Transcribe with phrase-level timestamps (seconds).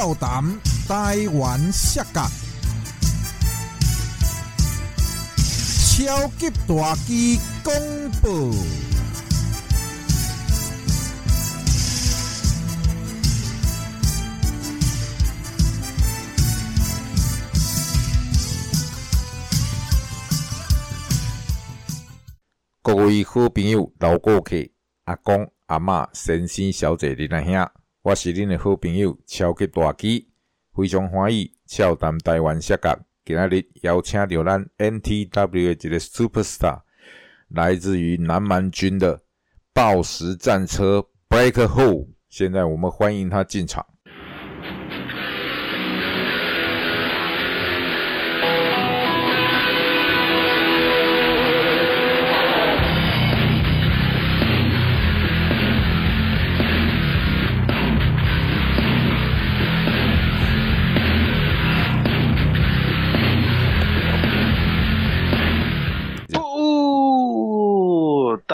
[0.00, 0.42] 笑谈
[0.88, 2.26] 台湾摔角，
[5.36, 8.50] 超级大机公布。
[22.80, 24.56] 各位好朋友、老顾客、
[25.04, 30.26] 阿公、阿嬷、先生、小姐、恁阿兄，我是恁的好朋友超级大基，
[30.74, 32.98] 非常欢喜笑谈台湾视角。
[33.26, 36.80] 今仔日邀请到咱 NTW 的一个 Superstar，
[37.48, 39.20] 来自于南蛮军的
[39.74, 42.08] 暴食战车 Break Hole。
[42.30, 43.84] 现在我们欢迎他进场。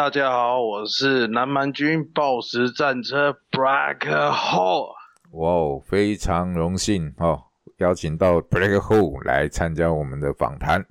[0.06, 4.92] 大家好，我是南蛮军暴食战车 Black Hole。
[5.32, 7.42] 哇哦，非常荣幸哦，
[7.78, 10.86] 邀请到 Black Hole 来参加我们的访谈。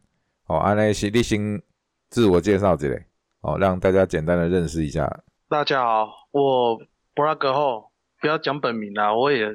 [0.48, 1.64] 哦，安内是你先
[2.10, 3.06] 自我介绍之类，
[3.40, 5.24] 哦，让大家简单的认识一下。
[5.48, 6.78] 大家好，我
[7.16, 9.50] Black Hole，不要讲本名啦，我也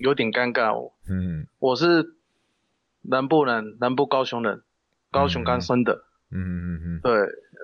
[0.00, 0.78] 有点尴尬。
[0.78, 2.04] 我嗯我是
[3.00, 4.62] 南部人，南部高雄人，
[5.10, 6.04] 高雄刚生的。
[6.30, 7.10] 嗯嗯嗯对，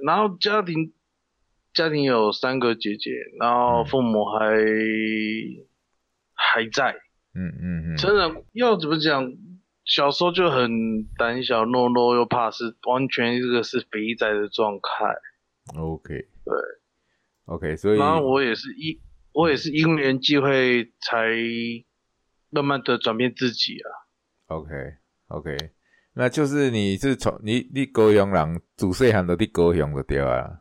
[0.07, 0.91] 然后家庭
[1.75, 4.57] 家庭有三个姐姐，然后父母还、
[6.33, 6.95] 还在。
[7.35, 9.35] 嗯嗯嗯成人要怎么讲？
[9.85, 15.05] 小时候就很胆小懦弱，又怕事，完全这个是肥仔的状态。
[15.77, 16.55] 嗯，OK，对
[17.45, 18.99] ，OK，所以然后我也是因
[19.35, 21.29] 我也是因缘际会才
[22.49, 24.57] 慢慢的转变自己啊。
[24.57, 24.75] OK
[25.29, 25.55] OK，
[26.15, 30.61] 那就是你是从你你高雄人，自细汉就伫高雄就对啊，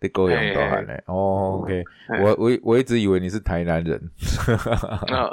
[0.00, 1.02] 伫高雄大汉嘞。
[1.06, 1.84] 哦，OK，
[2.22, 4.00] 我我我一直以为你是台南人。
[5.10, 5.28] 啊，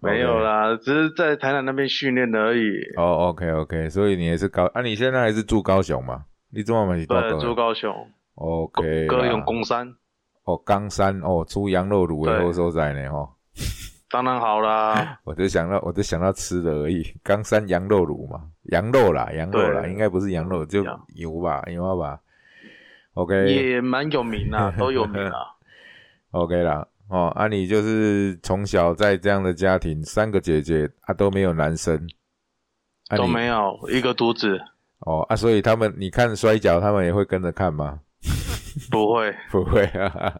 [0.00, 2.70] 没有啦，只是在台南那边训练而已。
[2.96, 4.82] 哦，OK OK，所以你也是高啊？
[4.82, 6.24] 你现在还是住高雄吗？
[6.50, 9.88] 你怎么没是到对，高雄住高雄，？OK，歌咏啦公山，
[10.44, 13.28] 哦，冈山哦，出羊肉卤的对好所在呢哦。
[14.10, 15.18] 当然好啦。
[15.24, 17.02] 我就想到，我就想到吃的而已。
[17.24, 22.20] 冈山羊肉卤嘛，羊肉啦，羊肉啦，对应该不是羊肉，就羊油吧，油吧。
[23.14, 25.38] OK 也蛮有名啊， 都有名啊。
[26.30, 31.94] OK 啦，哦，啊，你就是从小在这样的家庭，三个姐姐啊都没有男生，
[33.08, 34.58] 啊都没有一个独子，
[35.00, 38.00] 哦啊，所以他们你看摔跤，他们也会跟着看吗？
[38.90, 40.34] 不会， 不会啊。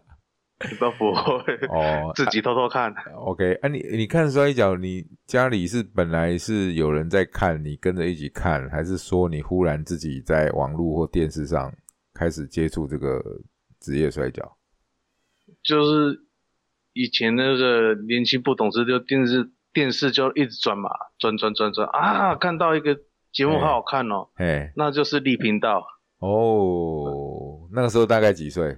[0.79, 2.93] 都不会，哦自己偷偷看。
[3.17, 11.69] OK，啊你，你看摔跤，你家里是本来是有人在看，你跟着一起看，还是说你忽然自己在网络或电视上
[12.23, 13.21] 开始接触这个
[13.81, 14.57] 职业摔跤？
[15.61, 16.17] 就是
[16.93, 20.89] 以前那个年轻不懂事，就电视电视就一直转嘛，
[21.19, 22.97] 转转转转啊，看到一个
[23.33, 25.85] 节目好好看哦，嘿，那就是立频道，
[26.19, 28.77] 哦，那个时候大概几岁？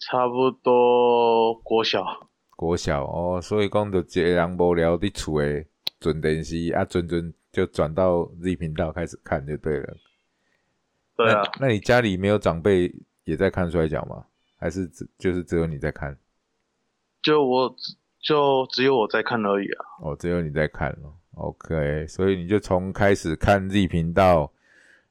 [0.00, 2.04] 差不多国小，
[2.56, 5.66] 国小哦，所以讲就一个人无聊伫厝诶，
[5.98, 9.96] 准电视啊，准准就转到 Z 频道开始看就对了。
[11.16, 14.24] 对啊，那，那你家里没有长辈也在看摔跤吗？
[14.58, 16.16] 还是只就是只有你在看？
[17.20, 17.74] 就我
[18.20, 21.12] 就只有我在看而已啊，哦，只有你在看了。
[21.34, 24.52] OK，所以你就从开始看 Z 频道，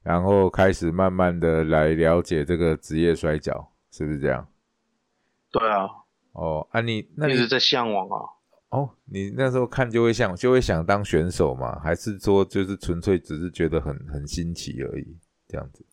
[0.03, 4.47] 然后开始慢慢的来了解这个职业摔跤，是不是这样？
[5.51, 5.90] 对啊，
[6.34, 8.23] 哦，啊你那你一直在向往啊，
[8.69, 11.79] 哦，你那时候看就会想就会想当选手嘛？
[11.79, 15.17] 还是说就是纯粹只是觉得很很新奇而已，
[15.47, 15.84] 这样子？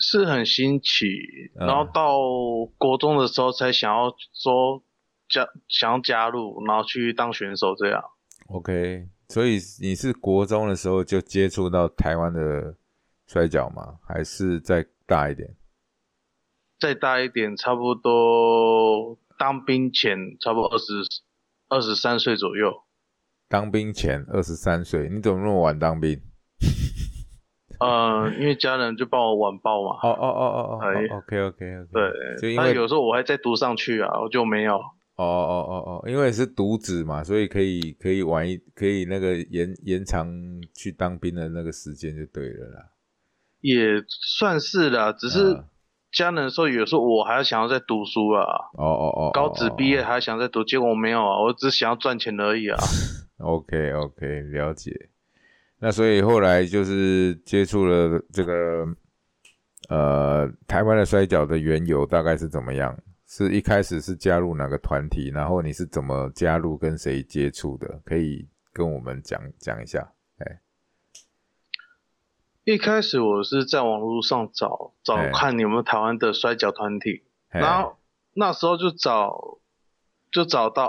[0.00, 1.06] 是很新奇，
[1.54, 2.18] 嗯然后到
[2.78, 4.82] 国中的时候才想要说
[5.28, 8.02] 加想要加入，然后去当选手这样。
[8.48, 12.74] OK，所以你是国中的时候就接触到台湾的
[13.26, 13.98] 摔跤吗？
[14.06, 15.54] 还是再大一点？
[16.80, 20.94] 再大一点，差不多当兵前，差不多二十
[21.68, 22.82] 二十三岁左右。
[23.48, 26.20] 当兵前二十三岁，你怎么那么晚当兵？
[27.80, 29.96] 呃，因为家人就帮我晚报嘛。
[30.02, 34.76] 哦哦哦哦哦哎，OK OK OK，对，就因为但有时候我还在读上去啊，我就没有。
[34.76, 40.26] 哦哦哦哦，因为是独子嘛，所以可以可以晚一可以那个延延长
[40.74, 42.84] 去当兵的那个时间就对了啦。
[43.60, 45.64] 也算是啦，只是嗯
[46.12, 48.42] 家人说，有时候我还想要再读书啊，
[48.78, 52.78] 哦哦哦，高职毕业还想再读，结果我没有啊，我只想要赚钱而已啊。
[53.38, 55.10] OK OK，了解。
[55.80, 58.86] 那所以后来就是接触了这个
[59.88, 62.96] 呃台湾的摔跤的缘由大概是怎么样？
[63.26, 68.00] 是一开始是加入哪个团体，然后你是怎么加入，跟谁接触的？
[68.04, 70.12] 可以跟我们讲讲一下。
[70.38, 70.60] 哎，
[72.64, 77.96] 一开始我是在网络上找找哎看有没有台湾的摔跤团体，然后
[78.34, 79.58] 那时候就找
[80.32, 80.86] 就找到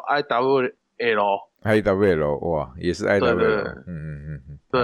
[1.61, 3.33] IWL，IWL 哇，也是对对
[3.85, 4.81] 嗯嗯嗯嗯，对，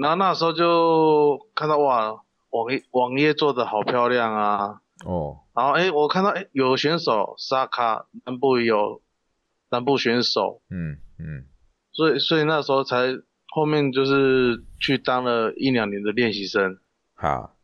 [0.00, 9.00] 然后那时候就看到哇，网页网页做的好漂亮啊，哦，然后哎，我看到哎有选手沙卡南部也有
[9.70, 11.44] 南部选手，嗯嗯，
[11.92, 13.16] 所以所以那时候才
[13.48, 16.78] 后面就是去当了一两年的练习生。
[17.14, 17.54] 哈，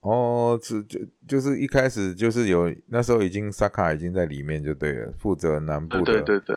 [0.00, 6.56] 哦，是就就是一开始就是有那时候已经萨卡已经在里面就对了，负责南部的，对对对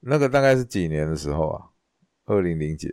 [0.00, 1.70] 那个大概是几年的时候啊？
[2.24, 2.88] 二零零几？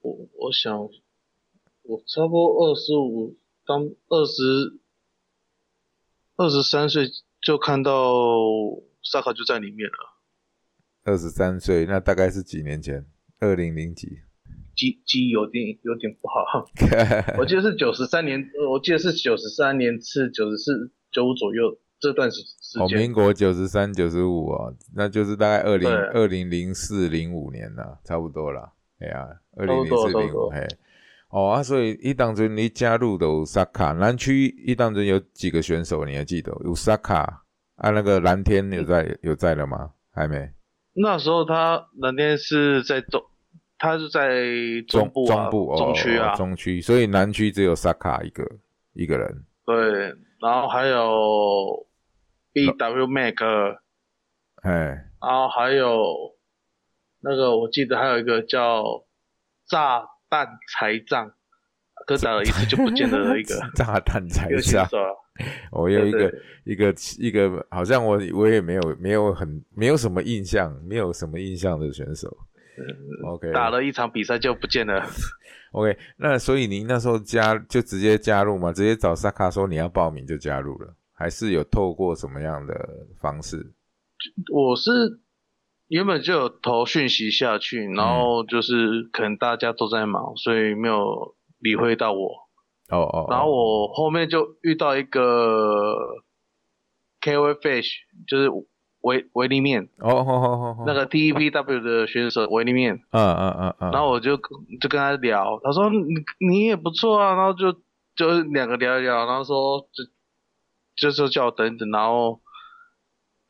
[0.00, 0.78] 我我想
[1.82, 4.80] 我差不多二十五当二十
[6.36, 7.06] 二十三岁
[7.40, 8.12] 就看到
[9.02, 10.18] 萨卡就在里面了，
[11.04, 13.06] 二十三岁，那大概是几年前？
[13.38, 14.20] 二零零几？
[14.74, 16.66] 记记忆有点有点不好。
[17.38, 22.98] 我记得是九十三年，呃我记得是九十三年至九十四九五左右这段时时哦，间。
[22.98, 28.72] 民国九十三、九十五哦，那就是大概二零二零零四零五年了，差不多了。
[28.98, 30.66] 哎呀，二零零四零五，嘿。
[31.28, 36.52] 哦啊，所以一当中你加入的有萨卡南区一当中有几个选手你还记得？
[36.64, 37.44] 有萨卡
[37.76, 39.92] 啊，那个蓝天有在有在了吗？
[40.12, 40.50] 还没。
[40.92, 43.22] 那时候他蓝天是在中，
[43.78, 44.44] 他是在
[44.86, 48.46] 中部啊，中部哦，中区啊，哦中区，所以南区只有萨卡一个
[48.92, 49.44] 一个人。
[49.64, 51.86] 对，然后还有
[52.52, 53.42] BW Mac，
[54.62, 56.04] 哎，然后还有
[57.20, 58.84] 那个我记得还有一个叫
[59.66, 61.32] 炸弹财障，
[62.06, 64.84] 可打了一次就不见了一个炸弹才一个选。
[64.86, 65.10] 手啊，
[65.72, 72.28] 我有一个对一个一个，好像我我也没有没有很没有什么印象，没有什么印象的选手。
[73.24, 75.04] OK，打了一场比赛就不见了。
[75.72, 78.72] OK，那所以您那时候加就直接加入嘛？
[78.72, 83.72] 直接找萨卡说你要报名就加入了，还是有透过什么样的方式？
[84.52, 85.20] 我是
[85.86, 92.26] 原本就有投讯息下去，然后就是可能大家都在忙，所以没有理会到我。
[92.88, 95.96] 哦哦，然后我后面就遇到一个
[97.20, 97.90] KOA Fish，
[98.26, 98.50] 就是
[99.02, 107.72] 维维力面哦哦哦哦哦，那个 TEPW 的选手维力面，嗯嗯嗯嗯，然后我就就跟他聊，他说你你也不错啊，然后就
[108.16, 110.04] 就两个聊一聊，然后说就
[110.96, 112.40] 就是叫我等等，然后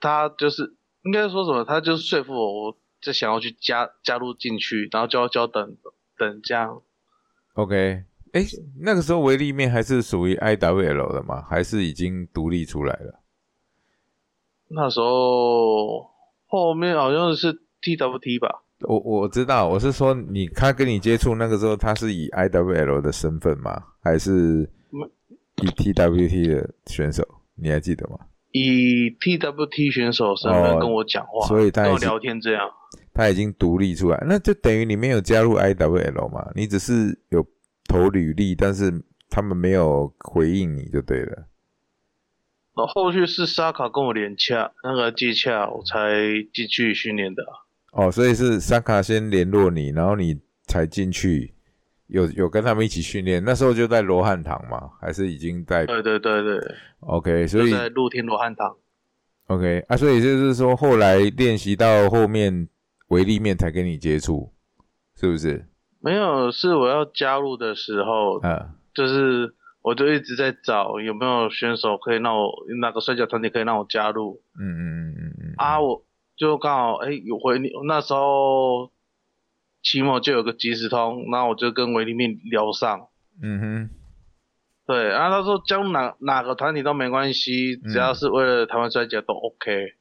[0.01, 5.77] 他就是应该说什么，他就是说服我，我就想要去加加入进去，然后就要等
[6.19, 6.83] 等这样。
[7.55, 8.45] OK，哎，
[8.81, 11.43] 那个时候维力面还是属于 IWL 的吗？
[11.43, 13.21] 还是已经独立出来了？
[14.69, 16.11] 那时候
[16.47, 17.53] 后面好像是
[17.83, 23.83] TWT 吧，我我知道，我是说你他跟你接触那个时候，他是以 IWL 的身份吗？
[24.03, 24.71] 还是
[25.63, 27.27] 没以 TWT 的选手？
[27.55, 28.19] 你还记得吗？
[28.53, 32.69] 以 TWT 选手身哦份跟我讲话，所以他聊天这样。
[33.15, 36.51] 他已经独立出来，那就等于你没有加入 IWL 嘛？
[36.55, 37.47] 你只是有
[37.87, 41.49] 投履历，但是他们没有回应你就对了。
[42.75, 46.11] 然后后续是沙卡跟我连洽，那个接洽，我才
[46.55, 47.53] 进去训练的啊。
[47.93, 51.52] 哦，所以是萨卡先联络你，然后你才进去，
[52.13, 53.43] 有有跟他们一起训练。
[53.45, 56.61] 那时候就在罗汉堂嘛，还是已经在对对对对
[57.01, 57.47] ，OK？
[57.47, 58.77] 所就以在露天罗汉堂。
[59.49, 62.69] OK 啊，所以就是说后来练习到后面
[63.09, 64.53] 维力面才跟你接触，
[65.17, 65.67] 是不是？
[66.01, 76.03] 没有，是我要加入的时候，啊，就是我就一直在找有没有选手可以让我哪个摔跤团体可以让我加入嗯嗯嗯嗯嗯啊，我
[76.37, 78.91] 就刚好哎有回你那时候
[79.83, 83.09] 期末就有个即时通，然后我就跟维力面聊上。
[83.43, 83.91] 嗯哼，
[84.87, 89.95] 对，然后他说加入哪哪个团体都没关系，只要是为了台湾摔跤都 OK。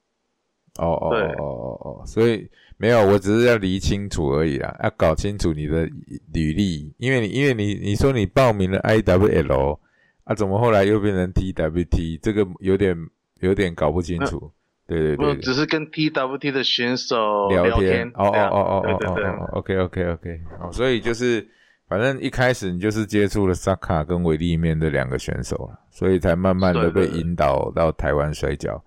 [0.80, 5.90] 哦哦哦哦哦，所以没有，我只是要理清楚而已啦，要搞清楚你的
[6.34, 9.80] 履历，因为你因为你你说你报名了 IWL
[10.24, 12.20] 啊，怎么后来又变成 TWT？
[12.22, 12.96] 这个有点
[13.42, 14.52] 有点搞不清楚。
[15.00, 18.08] 对对对，只是跟 TWT 的选手聊天。
[18.16, 21.48] 哦哦哦哦哦哦哦，OK OK OK，哦，所以就是
[21.88, 28.84] 反正一开始你就是接触了萨卡跟维利面的两个选手了，所以才慢慢的被引导到台湾摔跤。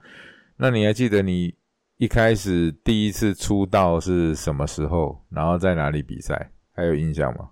[0.56, 1.54] 那你还记得你
[1.96, 5.24] 一开始第一次出道是什么时候？
[5.30, 6.50] 然后在哪里比赛？
[6.76, 7.50] 还有印象吗？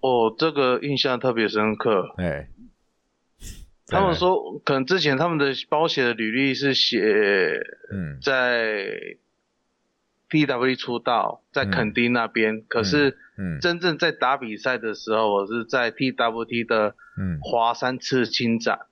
[0.00, 2.04] 哦，这个印象特别深刻。
[2.18, 2.48] 哎，
[3.86, 7.00] 他们说，可能之前他们的包写的履历是写
[7.92, 8.18] 嗯。
[8.22, 8.86] 在
[10.30, 11.70] TW 出道，在嗯。
[11.70, 13.60] 垦丁那边，可是嗯。
[13.60, 18.86] 真正在打比赛的时候，我是在 TWT 的嗯，华山刺青展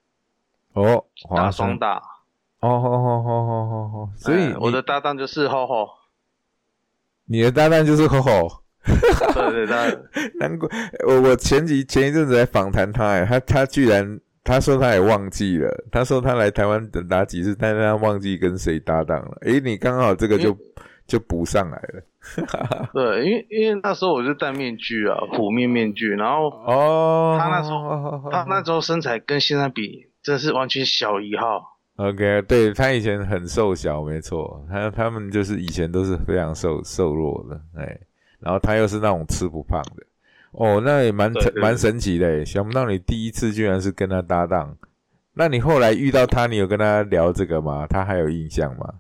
[0.75, 1.96] 哦，打双打，
[2.61, 5.88] 哦哦哦哦哦哦哦，所以哎我的搭档就是吼吼，
[7.26, 8.62] 你的搭档就是吼吼。
[9.34, 9.99] 对对对，
[10.40, 10.68] 难怪
[11.06, 19.38] 我我前几前一阵子在访谈他，哎，他他居然他说他也忘记了，他说他来台湾等打几次，但是他忘记跟谁搭档了。
[19.42, 20.56] 诶，你刚好这个就
[21.06, 22.02] 就补上来了。
[22.94, 31.62] 对，因为因为那时候我是戴面具啊，虎面面具，然后哦，他那时候他那时候身材跟现在比，真是完全小一号。
[31.96, 37.99] OK，对他以前很瘦小，没错，他他们就是以前都是非常瘦瘦弱的，哎，
[38.40, 40.06] 然后他又是那种吃不胖的，
[40.52, 44.76] 哦，那也蛮蛮神奇的，想不到你第一次居然是跟他搭档，
[45.35, 47.87] 那你后来遇到他，你有跟他聊这个吗？
[47.87, 48.94] 他还有印象吗？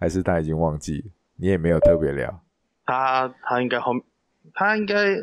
[0.00, 1.12] 还是他已经忘记？
[1.36, 2.42] 你也没有特别聊？
[2.84, 3.92] 他他应该后，
[4.54, 5.16] 他应该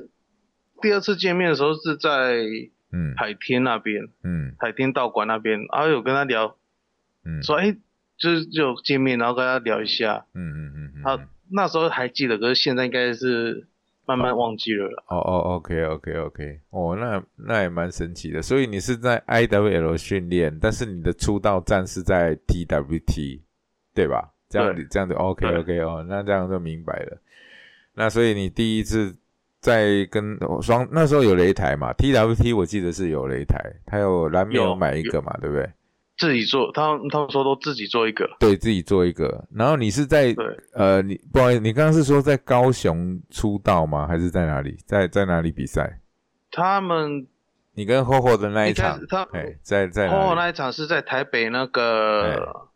[0.82, 2.36] 第二次见面的时候是在
[2.92, 6.56] 嗯海天那边，嗯海天道馆那边，然后有跟他聊，
[7.26, 7.76] 嗯说哎、
[8.18, 10.26] 就是就见面，然后跟他聊一下。
[10.34, 13.68] 嗯嗯嗯嗯，他那时候还记得，可是现在应该是
[14.08, 15.04] 慢慢忘记了啦。
[15.08, 18.42] 哦哦，OK OK OK，哦，那那也蛮神奇的。
[18.42, 23.40] 所以你是在 IWL 训练，但是你的出道战是在 TWT，
[23.94, 24.32] 对吧？
[24.48, 27.18] 这样子这样子，OK，OK，哦，那这样就明白了。
[27.94, 29.16] 那所以你第一次
[29.60, 35.68] 在跟哦双那时候有擂台嘛？TWT 我记得是有擂台，他有蓝面有有买一个嘛，对不对？
[36.18, 38.26] 自己做，他们他们说都自己做一个。
[38.40, 39.46] 对自己做一个。
[39.54, 44.08] 然后你是在对，呃，你不好意思，你刚刚是说在高雄出道吗？
[44.08, 44.78] 还是在哪里？
[44.86, 46.00] 在在哪里比赛？
[46.52, 47.28] 他们
[47.74, 50.36] 你跟霍霍的那一场始，他哎，在在后哪里？
[50.36, 52.70] 那一场是在台北那哎个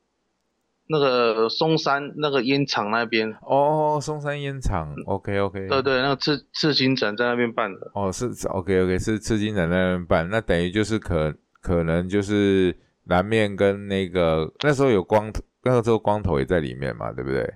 [0.91, 7.91] 那个松山那个烟厂那边，哦，松山烟厂，OK OK，对对，那个刺刺金城在那边办的。
[7.93, 12.75] 哦，是是 OK OK，是刺金城在那边办，那等于就是可可能就是
[13.09, 17.55] 蓝面跟那个那时候有光头，那个时候光头也在里面嘛，对不对？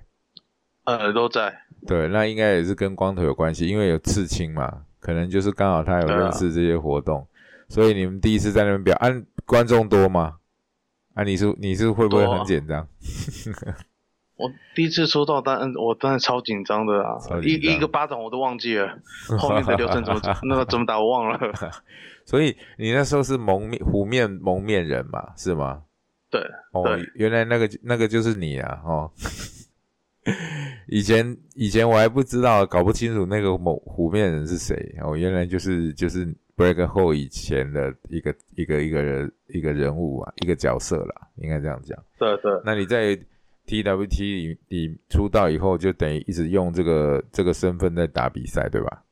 [0.84, 1.60] 呃，都在。
[1.86, 7.26] 对，那应该也是跟光头有关系，因为有刺青嘛，可能就是刚好他有认识这些活动，
[7.68, 10.36] 所以你们第一次在那边表，按、观众多吗？
[11.14, 12.88] 啊，你是你是会不会很紧张？
[14.36, 18.98] 我第一次出道，当然我当然超紧张的啊一一个巴掌我都忘记了，
[19.38, 21.38] 后面的流程怎么 那个怎么打我忘了。
[22.24, 25.82] 所以你那时候是蒙面虎面蒙面人嘛，是吗？
[26.30, 26.40] 对，
[26.72, 28.82] 哦，原来那个那个就是你啊！
[28.84, 29.10] 哦，
[30.88, 36.26] 以前以前我还不知道，搞不清楚那个蒙虎面人是谁哦，原来就是就是
[36.56, 41.96] Break 后以前的一个一个一个人一个人物啊，一个角色啦，应该这样讲。
[42.18, 43.16] 对对那你在
[43.66, 49.04] TWT 里你出道以后，就等于一直用这个这个身份在打比赛，对吧？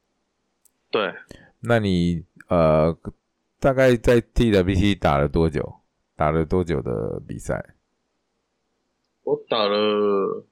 [0.90, 1.12] 对，
[1.60, 2.94] 那你呃，
[3.58, 5.80] 大概在 TWT 打了多久？
[6.14, 7.74] 打了多久的比赛？
[9.22, 10.44] 我打了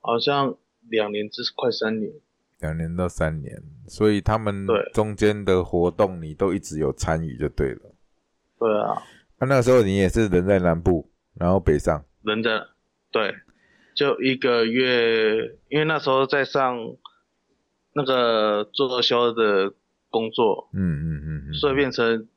[0.00, 0.56] 好像
[0.88, 2.12] 两年至快三年。
[2.60, 4.64] 两年到三年，所以他们
[4.94, 7.80] 中间的活动你都一直有参与就对了。
[8.60, 9.02] 对啊，
[9.40, 12.50] 那、那时候你也是人在南部，然后北上，人在
[13.10, 13.34] 对，
[13.96, 16.78] 就一个月，因为那时候在上
[17.94, 19.74] 那个做销的
[20.12, 22.28] 工作，嗯嗯嗯嗯，所以变成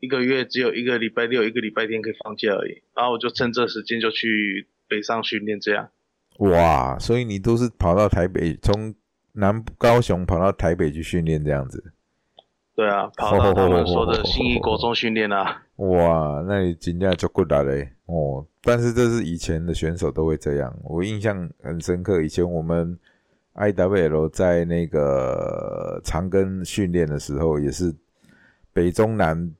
[0.00, 2.82] 一个月只有一个礼拜六、一个礼拜天可以放假而已。
[2.94, 5.88] 然后我就趁这时间就去北上训练，这样。
[6.40, 8.94] 哇，所以你都是跑到台北，从
[9.32, 11.92] 南高雄跑到台北去训练这样子，
[12.74, 15.62] 对啊，跑到他们说的新义国中训练啊。
[15.76, 18.46] 哇，那你今天就过来嘞哦。
[18.62, 22.20] 但是这是以前的选手都会这样，我印象很深刻。
[22.20, 22.98] 以前我们
[23.60, 27.94] IWL 在那个长庚训练的时候，也是
[28.72, 29.54] 北中南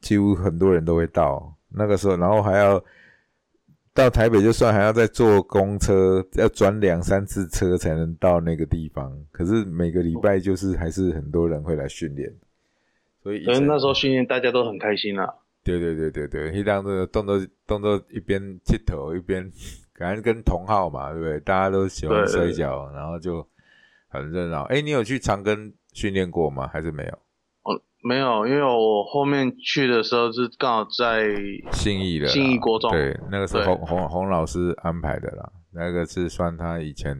[0.00, 1.56] 几乎很多人都会到。
[1.74, 2.82] 那个时候，然后还要
[3.94, 9.10] 到台北，就算还要再坐公车，要转两三次车才能到那个地方。
[9.30, 12.30] 可是每个礼拜就是还是很多人会来训练，
[13.22, 15.26] 所以以前可是那时候训练大家都很开心啊。
[15.64, 19.50] 对对对对对，一当这个动作动作一边剃头一边，
[19.94, 21.38] 感觉跟同号嘛，对不对？
[21.40, 23.46] 大家都喜欢摔跤，然后就
[24.08, 24.62] 很热闹。
[24.64, 26.66] 哎，你有去长庚训练过吗？
[26.66, 27.12] 还是没有？
[27.62, 31.24] 哦，没有，因为我后面去的时候是刚好在
[31.72, 35.52] 信义的信义国中，对，那个是对洪洪洪老师安排的啦。
[35.70, 37.16] 那个是算他以前，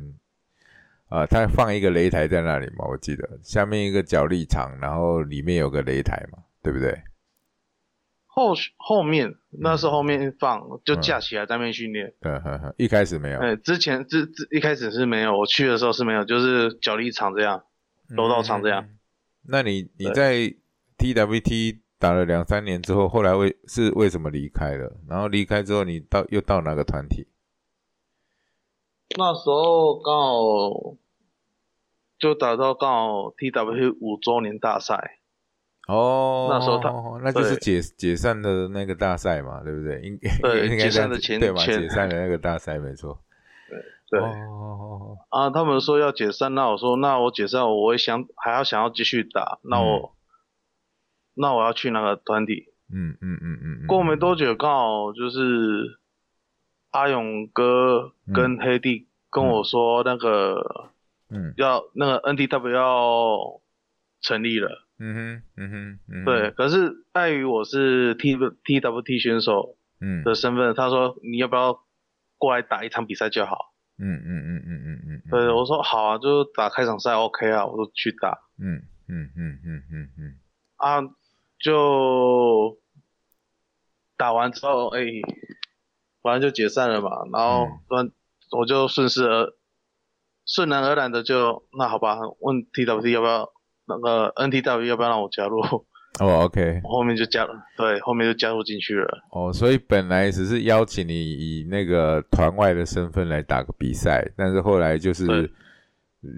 [1.09, 6.99] 啊，他放一个擂台在那里嘛，我记得下面一个角力场，然后里面有个擂台嘛，对不对？
[8.35, 12.15] 后后面那是后面放就架起来在那边训练。
[12.21, 17.65] 嗯哼哼，一开始没有，哎，之前之之一开始是没有，我去的时候是没有，就是脚力场这样，
[18.09, 18.83] 柔道场这样。
[18.85, 18.99] 嗯
[19.45, 20.55] 那你你在
[20.99, 24.97] TWT 打了两三年之后，后来为是为什么离开了？
[25.09, 27.27] 然后离开之后，你到又到哪个团体？
[29.19, 30.97] 那时候刚好
[32.21, 35.19] 就打到刚好 TWT 五周年大赛，
[35.89, 36.91] 哦，那时候他
[37.23, 40.01] 那就是解解散的那个大赛嘛，对不对？
[40.03, 40.31] 应该
[40.79, 41.65] 解散的前对嘛？
[41.65, 43.21] 解散的那个大赛没错。
[44.09, 44.21] 对。
[44.21, 50.15] 哦哦啊，他们说要解散，那我说那我解散，我也想还要想要继续打，那我、
[51.35, 52.67] 那我要去那个团体。
[52.95, 53.87] 嗯嗯嗯嗯嗯。
[53.87, 55.99] 过没多久，刚好就是
[56.91, 60.91] 阿勇哥跟黑弟跟我说，那个、
[61.31, 63.61] 嗯要那个 NDW 要
[64.21, 64.87] 成立了。
[65.03, 66.25] 嗯哼嗯哼嗯哼。
[66.25, 71.81] 对，可是碍于我是 T TWT 选手嗯的身份，他说你要不要
[72.39, 73.73] 过来打一场比赛就好。
[73.99, 75.31] 嗯嗯嗯嗯嗯嗯。
[75.31, 78.39] 对，我说好啊，就打开场赛 OK 啊，我就去打。
[78.59, 80.39] 嗯嗯嗯嗯嗯嗯
[80.77, 81.01] 啊，
[81.61, 82.79] 就
[84.17, 85.01] 打完之后，哎、
[86.23, 87.11] 反正就解散了嘛。
[87.33, 88.13] 然后嗯
[88.53, 89.53] 我就顺势而
[90.45, 93.53] 顺然而然的就那好吧，问 TWT 要不要
[93.87, 95.61] 那个 NTW 要不要让我加入，
[96.21, 97.47] 哦，OK， 我后面就加
[97.77, 99.09] 对，后面就加入进去了。
[99.33, 105.51] 哦，所以本来只是邀请你以那个团外的身份来打个比赛，但是后来就是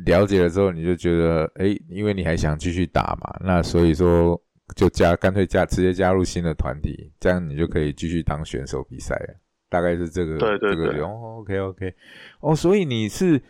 [0.07, 4.41] 了解了之后，你就觉得，哎，因为你还想继续打嘛，那所以说
[4.75, 9.35] 就加干脆加直接加入新的团体，这样你就可以继续当选手比赛了，
[9.69, 11.95] 大概是这个对对对这个哦，OK OK，
[12.41, 13.43] 哦，所以你是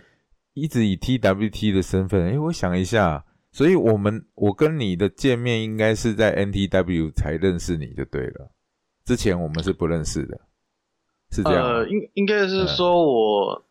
[0.54, 3.24] 一直以 TWT 的身份，哎，我想一下。
[3.54, 8.50] 所以我们我跟你的见面应该是在 NTW 才认识你就对了，
[9.04, 10.40] 之前我们是不认识的，
[11.30, 11.68] 是这样吗。
[11.70, 13.64] 呃，应应该是说我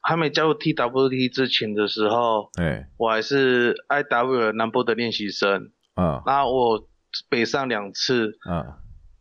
[0.00, 5.70] 还没加入 TWT 之前的时候，哎，我还是 IW 南部的练习生。
[5.94, 6.22] 啊。
[6.24, 6.88] 那我
[7.28, 8.72] 北上两次，嗯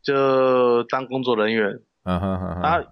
[0.01, 1.81] 就当工作人员。
[2.05, 2.83] 嗯哼哼哼，啊，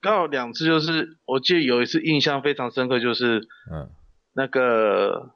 [0.00, 3.90] 刚好两次就是，我记得有一次印象非常深刻，就是嗯。
[4.32, 5.32] 那个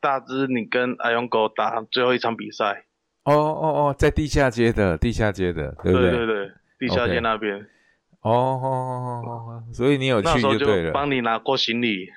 [0.00, 2.84] 大只你跟阿勇哥打最后一场比赛，
[3.24, 6.26] 哦哦哦，在地下街的地下街的，对不对对？
[6.26, 7.56] 对，地下街那边
[8.20, 10.92] 哦哦哦所以你有去就对了。
[10.92, 12.08] 帮你拿过行李。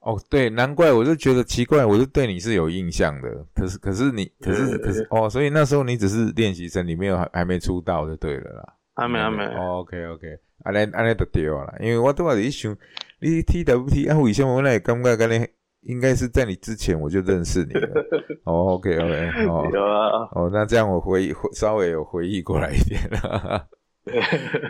[0.00, 3.28] 哦，对，难怪我就觉得奇怪，我就对你是有印象的。
[3.54, 8.72] 可是可是你可是可是哦，所以那时候你只是练习生，你没有还还没出道就对了啦。
[8.94, 10.26] 还没还没，哦，OK OK，
[10.64, 12.74] 安尼安尼就对了啦，因为我都话在想，
[13.20, 15.46] 你 TWT 啊，为什么我那感觉跟你
[15.82, 17.88] 应该是在你之前我就认识你了。
[18.44, 23.66] 哦，OK OK，哦有啊，哦，那这样我回忆回稍微有回忆过来一点了。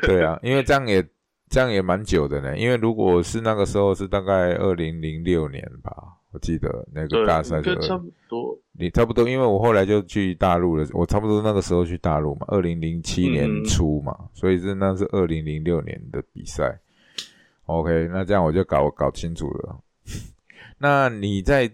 [0.02, 1.04] 对啊，因为这样也
[1.48, 2.56] 这样也蛮久的呢。
[2.56, 5.92] 因为如果是那个时候是大概二零零六年吧，
[6.32, 8.58] 我记得那个，大赛就差不多。
[8.72, 16.78] 你差不多，因为我后来就去大陆了，我差不多那个时候去大陆嘛，二零零七年嗯初嘛，所以是那是二零零六年的比赛。
[17.66, 19.76] OK，那这样我就搞搞清楚了。
[20.80, 21.70] 那你在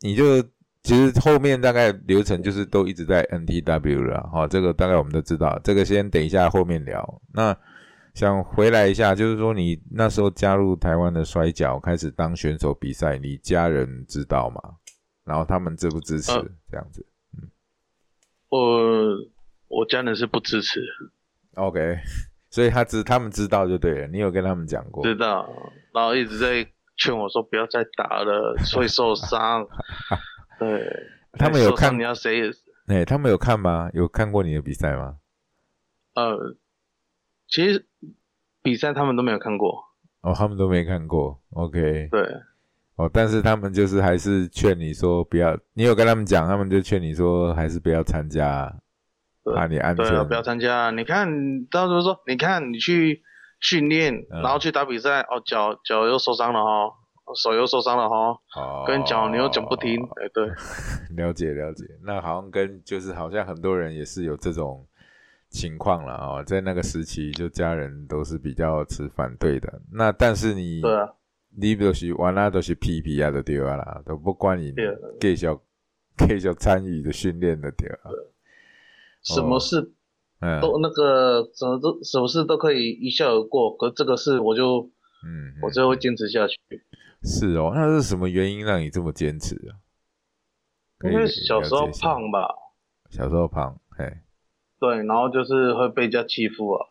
[0.00, 0.42] 你就
[0.82, 7.22] 其实后面大概流程就是都一直在 NTW 了，哈、这个大概我们都知道，这个先等一下后面聊。
[7.32, 7.56] 那
[8.14, 14.60] 想回来一下，就是说你那时候加入台湾的摔跤，开始当选手比赛，你家人知道吗？
[15.24, 17.48] 然后他们支不支持、呃这样子嗯
[18.48, 19.16] 我
[19.68, 20.80] 我家人是不支持
[21.54, 21.98] ，？OK，
[22.50, 25.04] 所以他知他们知道就对了，你有跟他们讲过？
[25.04, 25.48] 知道，
[25.94, 26.66] 然后一直在
[27.00, 29.66] 劝我说不要再打了， 所以受伤。
[30.60, 30.86] 对，
[31.32, 32.50] 他们有看你要谁？
[32.86, 33.88] 哎、他们有看吗？
[33.94, 35.16] 有看过你的比赛吗？
[36.14, 36.56] 呃，
[37.48, 37.86] 其实
[38.62, 39.84] 比赛他们都没有看过。
[40.20, 41.40] 哦，他们都没看过。
[41.54, 42.20] OK，对，
[42.96, 48.70] 哦，但是他们就是还是劝你说不要，你有跟他们讲，他们就劝你说还是不要参加，
[49.42, 50.04] 对怕你安全。
[50.04, 50.90] 对啊，不要参加。
[50.90, 53.22] 你看，到时候说，你看你去
[53.60, 54.42] 训练，嗯。
[54.42, 56.92] 然后去打比赛，哦，脚脚又受伤了哈，
[57.40, 60.46] 手又受伤了哈，哦，跟脚你又讲不听，哎，对，
[61.16, 64.86] 了解了解，那好像跟就是好像很多人也是有这种
[65.48, 69.80] 情况了哦，在那个时期就家人都是比较持反对的。
[69.92, 71.08] 那但是你对啊，
[71.56, 74.94] 你就是完了都是屁屁啊，都对啊啦，都不管你对啊。
[75.20, 75.46] 继续
[76.16, 78.10] 继续参与的训练的对啊。
[79.22, 79.92] 什么事
[80.40, 84.90] 嗯都那个什么都什么事都可以一笑而过，可这个事我就
[85.24, 86.56] 嗯，我最后会坚持下去，
[87.22, 89.76] 是哦，那是什么原因让你这么坚持啊？
[91.04, 92.48] 因为小时候胖吧，
[93.10, 94.04] 小时候胖，嘿，
[94.78, 96.86] 对，然后就是会被人家欺负啊，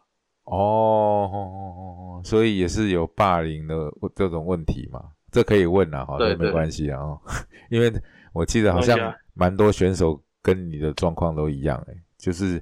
[0.45, 1.73] 哦，哦哦
[2.17, 3.75] 哦所以也是有霸凌的
[4.15, 5.11] 这种问题嘛？
[5.31, 7.21] 这可以问啊，哈，这没关系啊，哦，
[7.69, 7.91] 因为
[8.33, 8.97] 我记得好像
[9.33, 12.61] 蛮多选手跟你的状况都一样，诶，就是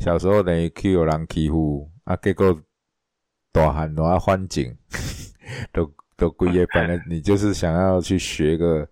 [0.00, 2.60] 小时候等于去有人欺负啊，结果
[3.52, 4.76] 大汉都要换景，
[5.72, 8.86] 都都规个本来你就是想要去学个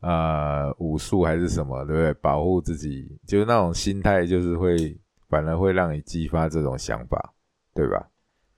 [0.00, 2.14] 呃武术还是什么，对不对？
[2.14, 4.96] 保护自己，就是那种心态，就是会
[5.28, 7.34] 反而会让你激发这种想法，
[7.74, 8.08] 对吧？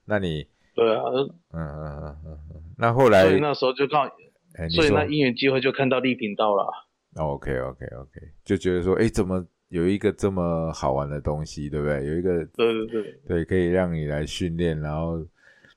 [0.05, 4.12] 那你对啊，嗯嗯嗯嗯嗯，那后来所以那时候就刚好，
[4.57, 6.71] 哎，你所以那因缘机会就看到丽频道了
[7.17, 12.07] ，OK OK OK，就觉得说，哎，怎么有一个这么好玩的东西，对不对？
[12.07, 15.26] 有一个对对对，对，可以让你来训练，然后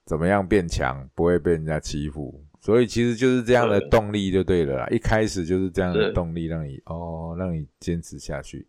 [0.06, 2.44] 怎么样变强，不会被人家欺负。
[2.62, 8.68] 所以其实就是这样的动力就对了啦，一开始就是这样的动力让你哦，让你坚持下去。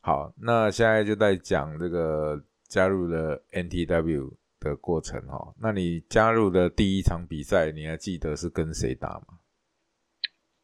[0.00, 5.54] 好，那现在就在讲这个加入了 NTW 的过程哦。
[5.60, 9.38] 那你加入的第一场比赛，你还记得是跟谁打吗？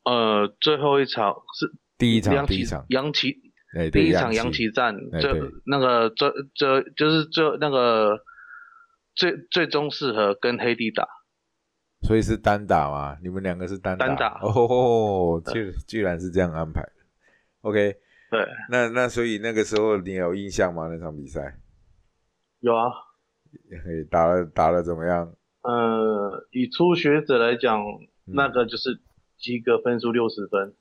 [0.05, 3.46] 呃，最后一场是第一场，第一场，杨奇
[3.77, 8.19] 哎，第一场杨杨奇战，最哎那个最最就是最那个
[9.15, 11.07] 最最终适合跟黑帝打，
[12.03, 13.19] 所以是单打嘛？
[13.23, 14.07] 你们两个是单打？
[14.07, 16.93] 单打哦， 居居然是这样安排的。
[17.61, 17.97] OK，
[18.31, 20.89] 对，那那所以那个时候你有印象吗？
[20.91, 21.59] 那场比赛，
[22.61, 22.89] 有啊，
[23.85, 25.35] 嘿打了打了怎么样？
[25.63, 27.81] 呃，以初学者来讲，
[28.27, 29.01] 嗯那个就是
[29.37, 30.75] 及格分数六十分，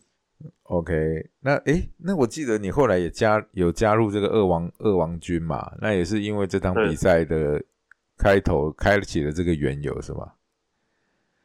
[0.64, 5.72] OK，那诶，那我记得你后来也加有加入这个二王二王军嘛？
[5.80, 7.64] 那也是因为这场比赛的
[8.18, 10.32] 开头开启了这个缘由是吗？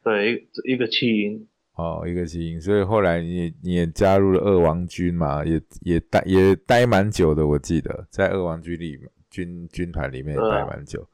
[0.03, 0.33] 对，
[0.65, 11.07] 一一个弃婴，哦，一个弃因，所以后来你也你也加入了二王军嘛，也也待也待蛮久的，我记得在二王军里军军团里面也待蛮久。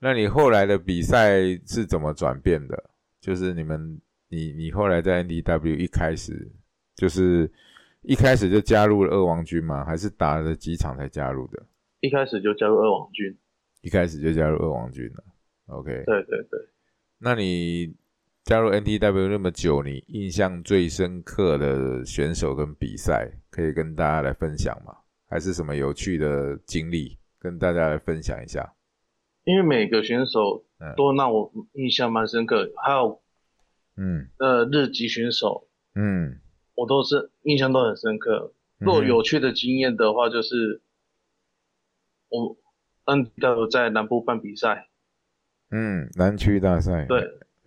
[0.00, 2.90] 那你后来的比赛是怎么转变的？
[3.20, 6.50] 就是你们你你后来在 NDW 一开始
[6.96, 7.50] 就是
[8.02, 9.84] 一开始就加入了二王军吗？
[9.84, 11.62] 还是打了几场才加入的？
[12.00, 13.36] 一开始就加入二王军，
[13.80, 15.24] 一开始就加入二王军了。
[15.66, 16.60] OK，对对对，
[17.18, 17.94] 那你
[18.44, 24.94] 加入 NTW 那么久，你印象最深刻的选手跟比赛，可以跟大家来分享吗？
[25.26, 28.74] 还是什么有趣的经历，跟大家来分享一下？
[29.44, 33.22] 因为每个选手嗯都让我印象蛮深刻，还有
[33.96, 36.38] 嗯呃日籍选手，嗯，
[36.74, 38.52] 我都是印象都很深刻。
[38.78, 40.82] 若有趣的经验的话，就是
[42.28, 42.56] 我
[43.04, 44.88] N W 在南部办比赛，
[45.70, 47.20] 嗯南区大赛，对，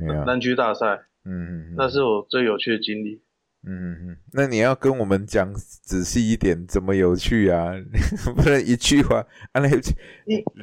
[0.10, 3.22] 啊，南区大赛，嗯嗯嗯，那是我最有趣的经历。
[3.64, 7.72] 嗯嗯嗯，那你要跟我们讲仔细一点，怎么有趣啊？
[8.36, 9.82] 不能一句话，啊那一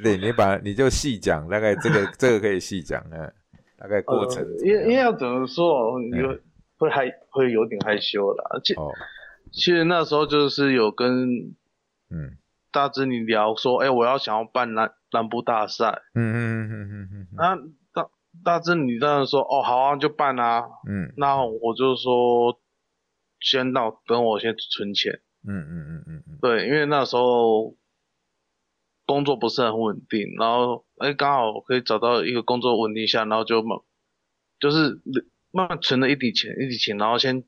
[0.02, 3.32] 对，你把你就细讲，大概这个这个可以细讲啊，
[3.76, 6.40] 大概过程因因为要怎么说，你嗯
[6.84, 8.60] 会会害会有点害羞啦。
[8.62, 8.90] 其哦，
[9.52, 11.54] 其实那时候就是有跟
[12.10, 12.36] 嗯
[12.70, 17.56] 大志你聊说，哎、我要想要办南南部大赛，嗯嗯嗯嗯嗯嗯那
[17.92, 18.10] 大
[18.44, 20.64] 大志你当然说，哦，好啊，就办啊。
[20.88, 22.60] 嗯那我就说，
[23.40, 27.76] 先到等我先存钱，嗯嗯嗯嗯嗯对，因为那时候
[29.06, 33.78] 工作不是很稳定，然后哎刚好可以找到一个工作稳定下，然后就慢
[34.58, 35.00] 就是
[35.54, 37.44] 慢慢存了一笔钱，一笔钱，然后先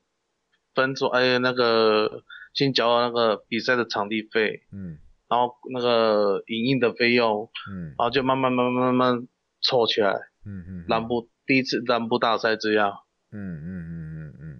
[0.74, 2.22] 分出哎那个
[2.54, 4.98] 先缴好那个比赛的场地费，嗯。
[5.28, 7.86] 然后那个影印的费用，嗯。
[7.86, 9.26] 然后就慢慢慢慢慢慢
[9.60, 10.12] 凑起来，
[10.46, 12.92] 嗯嗯，南部第一次南部大赛这样。
[13.32, 14.58] 嗯嗯嗯嗯嗯，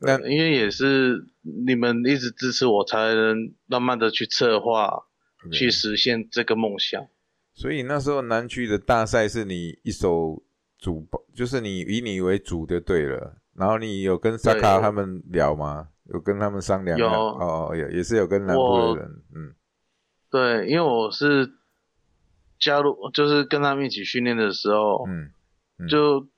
[0.00, 1.22] 那因为也是
[1.66, 5.04] 你们一直支持我，才能慢慢的去策划，
[5.52, 7.06] 去实现这个梦想。
[7.52, 10.42] 所以那时候南区的大赛是你一手
[10.78, 13.36] 主，就是你以你为主就对了。
[13.54, 15.88] 然后你有跟萨卡他们聊吗？
[16.12, 17.06] 有跟他们商量吗？
[17.06, 19.54] 有哦，也也是有跟南部的人，嗯
[20.30, 21.50] 对，因为我是
[22.60, 25.32] 加入，就是跟他们一起训练的时候，嗯
[25.78, 26.28] 嗯就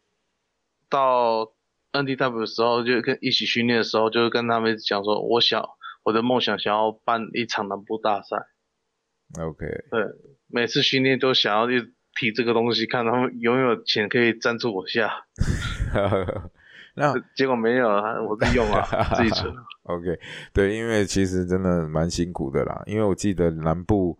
[0.88, 1.52] 到
[1.92, 5.68] NDW 的时候，就跟一起训练的时候，就跟他们讲说，我想
[6.04, 8.36] 我的梦想想要办一场南部大赛。
[9.38, 10.02] ，OK，对，
[10.46, 15.10] 每次训练都想要一提这个东西，看他们有没有钱可以赞助我下。
[16.94, 18.82] 那结果没有啊，我自己用啊，
[19.14, 19.54] 自己存。
[19.84, 20.18] OK，
[20.52, 24.18] 对，因为其实真的蛮辛苦的啦，因为我记得南部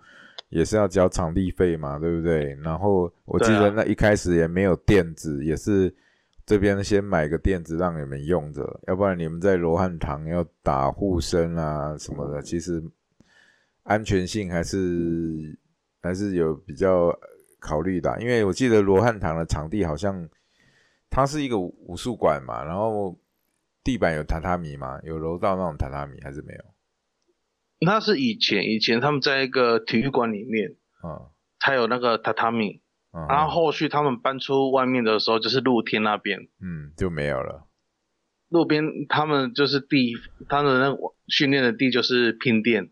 [0.48, 2.56] 也是要交场地费嘛，对不对？
[2.62, 5.92] 然后我记得那一开始也没有垫子，也是
[6.46, 12.80] 这边先买个垫子让你们用着，要不然你们在罗汉堂要打护身啊什么的，其实
[13.82, 15.58] 安全性还是
[16.00, 17.12] 还是有比较
[17.61, 20.29] 考虑的啊，因为我记得罗汉堂的场地好像
[21.11, 23.18] 它是一个武武术馆嘛，然后
[23.83, 25.01] 地板有榻榻米吗？
[25.03, 26.64] 有柔道那种榻榻米还是没有？
[27.81, 37.66] 那是以前以前他们在一个体育馆里面，嗯才有那个榻榻米，嗯，然后后续他们搬出外面的时候，就是露天那边，嗯就没有了。
[38.49, 40.14] 路边他们就是地，
[40.49, 42.90] 他们那个训练的地就是拼垫，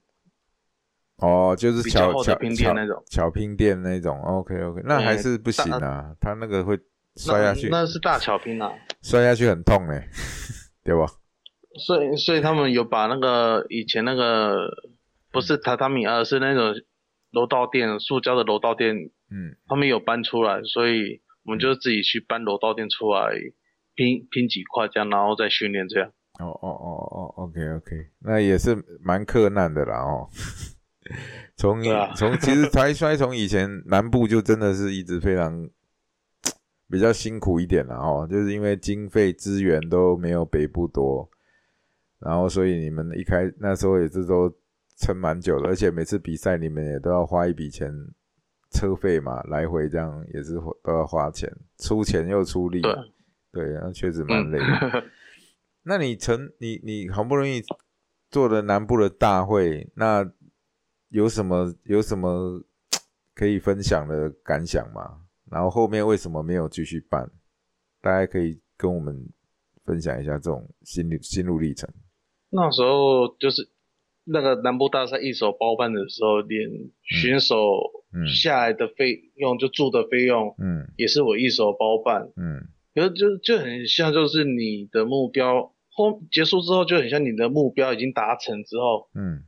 [1.18, 4.20] 哦，就是比较巧巧拼垫那种巧巧拼垫那种。
[4.22, 6.78] OK OK，那还是不行啊，他那个会
[7.16, 8.72] 摔下去，那那是大巧拼啊。
[9.02, 10.08] 摔下去很痛嘞，
[10.84, 11.06] 对吧？
[11.78, 14.68] 所以所以他们有把那个以前那个
[15.32, 16.74] 不是榻榻米，而是那种
[17.30, 18.94] 楼道垫，塑胶的楼道垫，
[19.30, 23.30] 嗯他们有搬出来，所以我们就自己去搬楼道垫出来，
[23.94, 26.10] 拼拼几块这样，然后再训练这样。
[26.38, 30.28] 哦哦哦哦，OK OK，那也是蛮克难的啦哦。
[31.56, 31.82] 从
[32.14, 35.68] 从其实 台摔从以前南部就真的是一直非常
[36.88, 41.28] 比较辛苦一点了哦，就是因为经费资源都没有北部多，
[42.20, 44.52] 然后所以你们一开那时候也是都
[44.98, 47.92] 撑蛮久的，而且每次比赛你们也都要花一笔钱
[48.70, 52.94] 车费嘛，来回这样也是都要花钱，出钱又出力，对
[53.52, 55.04] 对，那确实蛮嗯累的。
[55.82, 57.62] 那你成你你好不容易
[58.30, 60.28] 做了南部的大会，那
[61.08, 62.62] 有什么有什么
[63.34, 65.22] 可以分享的感想吗？
[65.50, 67.30] 然后后面为什么没有继续办？
[68.00, 69.28] 大家可以跟我们
[69.84, 71.88] 分享一下这种心路心路历程。
[72.50, 73.68] 那时候就是
[74.24, 76.68] 那个南部大赛一手包办的时候，连
[77.02, 77.56] 选手
[78.12, 82.28] 嗯下来的费用，就住的费用，嗯也是我一手包办。
[82.36, 89.44] 嗯可是就就很像，就是你的目标后结束之后，就很像你的目标已经达成之后，嗯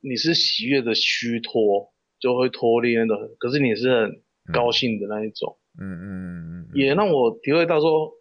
[0.00, 8.12] 你是喜悦的虚脱，就会脱离那种，可是你是很高兴的那一种，嗯嗯嗯嗯，也让我体会到说，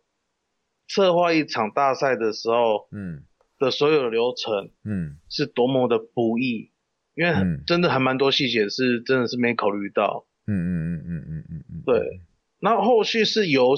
[0.88, 3.24] 策划一场大赛的时候嗯。
[3.60, 5.18] 的所有流程嗯。
[5.30, 6.72] 是多么的不易，
[7.16, 7.34] 因为
[7.66, 10.28] 真的还蛮多细节是真的是没考虑到。
[10.46, 12.22] 嗯嗯嗯嗯嗯嗯嗯，对，
[12.60, 13.76] 那后续是有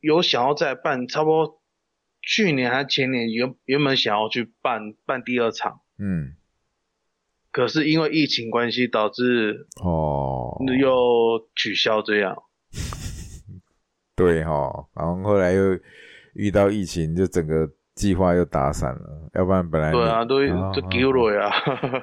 [0.00, 1.62] 有想要再办，差不多
[2.20, 6.34] 去年还前年原原本想要去办办第二场，嗯
[7.52, 10.90] 可是因为疫情关系导致哦，又
[11.54, 12.34] 取消这样。
[14.16, 15.78] 对哈，然后后来又
[16.34, 19.30] 遇到疫情，就整个计划又打散了。
[19.34, 21.48] 要不然本来对啊，都啊都丢了呀。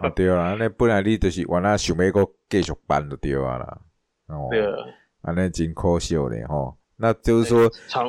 [0.01, 3.81] 啊对啊，那本来你就是原来想要个继续办就对啊啦。
[4.27, 4.71] 哦，对啊，
[5.21, 6.75] 啊，那真可惜嘞吼。
[7.01, 8.07] 那就是说，场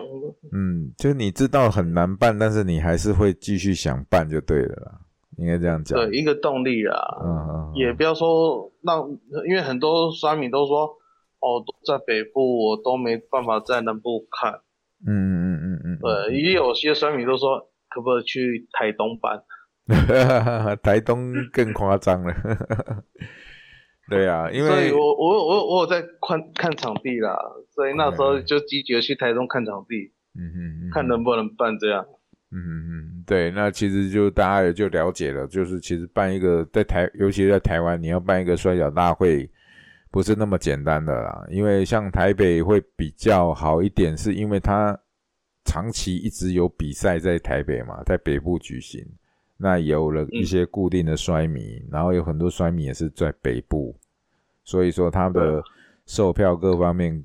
[0.53, 5.01] 嗯，就是你知道很难办，但是你还是会继续想办就对了啦，
[5.41, 5.99] 应该这样讲。
[5.99, 9.09] 对一个动力啦，嗯也不要说让，
[9.49, 10.87] 因为很多酸民都说，
[11.41, 14.61] 哦，在北部我都没办法在南部看。
[15.07, 19.43] 嗯嗯嗯嗯嗯，对，也有些酸民都说，可不可以去台东办？
[19.89, 22.35] 嗯， 台东更夸张了。
[24.11, 27.39] 对啊，因为所以我我我我有在看看场地啦，
[27.71, 32.05] 所以那时候就积极的去台东看场地，嗯嗯嗯，看能不能办这样。
[32.53, 39.49] 嗯嗯嗯，对，那其实就大家也就了解了，就是其实办一个在台，尤其在台湾，你要办一个摔角大会，
[40.11, 41.47] 不是那么简单的啦。
[41.49, 44.99] 因为像台北会比较好一点，是因为它
[45.65, 49.01] 长期一直有比赛在台北嘛，在北部举行，
[49.57, 53.95] 那有了一些固定的摔迷，然后有很多摔迷也是在北部，
[54.65, 55.63] 所以说它的
[56.07, 57.25] 售票各方面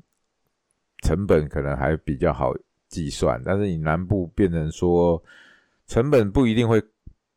[1.02, 2.54] 成本可能还比较好
[2.96, 5.22] 计算，但是你南部变成说
[5.86, 6.82] 成本不一定会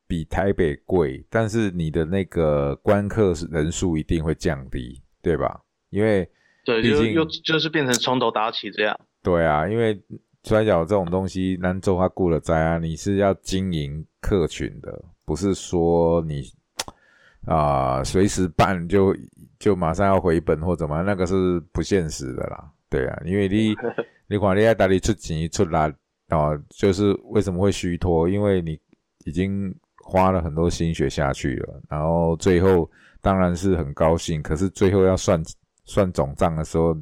[0.06, 5.60] 比台北贵，但是你的那个观客人数一定会降低，对吧？
[5.90, 6.28] 因为
[6.64, 8.98] 对，毕竟就又就是变成从头打起这样。
[9.22, 10.00] 对啊，因为
[10.44, 16.44] 摔跤这种东西，南州他顾了灾啊，你是要经营客群的，不是说你
[17.46, 19.14] 啊随、时办就
[19.58, 22.70] 就马上要回本或怎么样，那个是不现实的啦。
[22.88, 23.74] 对啊，因为你
[24.28, 25.76] 你看你在哪里出钱出力
[26.28, 28.28] 啊，就是为什么会虚脱？
[28.28, 28.78] 因为你
[29.24, 32.90] 已经花了很多心血下去了，然后最后
[33.22, 35.42] 当然是很高兴，可是最后要算
[35.84, 36.94] 算总账的时候，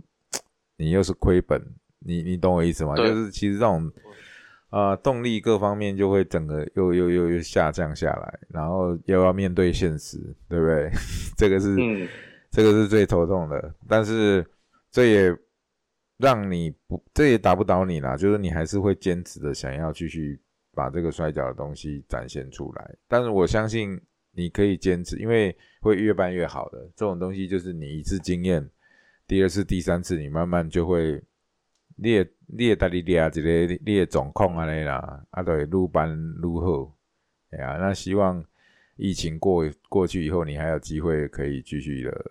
[0.77, 1.61] 你又是亏本，
[1.99, 2.95] 你你懂我意思吗？
[2.97, 3.91] 就是其实这种
[4.71, 10.91] 啊、呃动力各方面就会整个又又又又下降下来，然后又要面对现实，对不对？
[11.37, 12.09] 这个是、嗯，
[12.53, 14.47] 这个是最头痛的，但是
[14.93, 15.37] 这也
[16.19, 20.41] 让你不，这也打不倒你啦，就是你还是会坚持的想要继续
[20.73, 22.95] 把这个摔跤的东西展现出来。
[23.09, 24.01] 但是我相信
[24.33, 26.79] 你可以坚持，因为会越办越好的。
[26.97, 28.69] 这种东西就是你一次经验，
[29.27, 31.23] 第二次、第三次，你慢慢就会。
[31.99, 36.95] 你也你也带你掠一个你的状况安尼啦，啊，就会愈办愈好。
[37.49, 38.45] 哎呀、那希望
[38.97, 42.31] 疫情过过去以后，你还有机会可以继续的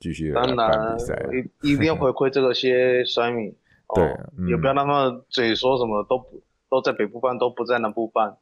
[0.00, 0.96] 继续的当然。
[1.62, 3.48] 一一定要回馈这个些 摔迷，
[3.88, 4.04] 哦对
[4.38, 8.36] 嗯也不要让他们嘴说什么都不都在北部办，都不在南部办，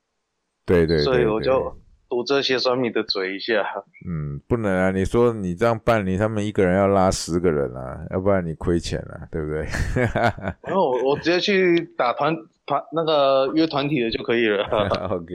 [0.64, 1.76] 对对对所以我就
[2.08, 3.64] 堵这些酸米的嘴一下。
[4.06, 4.90] 嗯，不能啊！
[4.90, 9.66] 你说你这样办，你他们一个人要拉十个人啊，要不然你亏钱了、对不对？
[10.62, 12.36] 然后我我直接去打团
[12.66, 14.64] 团那个约团体的就可以了。
[15.10, 15.34] OK，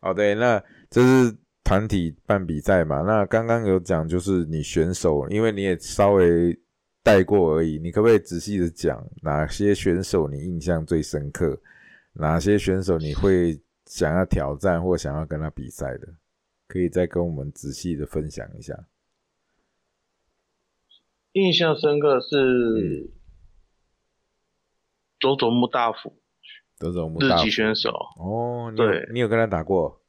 [0.00, 3.02] 好的，那这是团体办比赛嘛？
[3.02, 6.58] 那刚刚有讲，就是你选手，因为你也稍微
[7.02, 11.60] 带过而已，你可不可以仔细的讲哪些选手你印象最深刻？
[12.14, 16.08] 哪些选手你会想要挑战或想要跟他比赛的？
[16.68, 18.86] 可以再跟我们仔细的分享一下。
[21.32, 23.10] 印象深刻嗯是
[25.18, 26.20] 佐佐木大辅，
[26.76, 30.01] 佐佐木日大辅籍选手，哦，对你有跟他打过？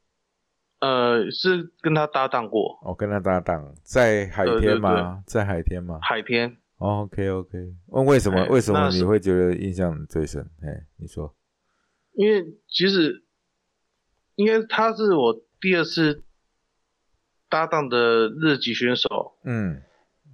[0.83, 5.23] 呃，是跟他搭档过哦，跟他搭档在海对对天吗？
[5.25, 5.97] 在海天吗？
[6.01, 6.57] 海天。
[6.77, 10.41] 哦，OK OK，问为什么哎为什么你会觉得印象最深？
[10.61, 11.33] 哎，你说，
[12.15, 13.23] 因为其实
[14.35, 16.25] 应该他是我第二次
[17.47, 19.81] 搭档的日籍选手，嗯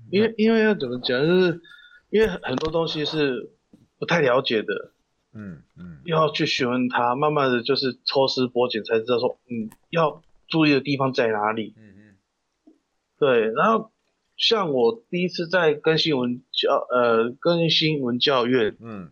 [0.09, 1.61] 因为因为要怎么讲，就是
[2.09, 3.51] 因为很多东西是
[3.99, 4.93] 不太了解的，
[5.35, 11.73] 嗯嗯要去询问他，慢慢的就是抽丝剥茧才知道说，嗯，要注意的地方在哪里。
[11.77, 12.73] 嗯嗯。
[13.17, 13.91] 对，然后
[14.37, 19.11] 像我第一次在更新文教呃更新文教院嗯，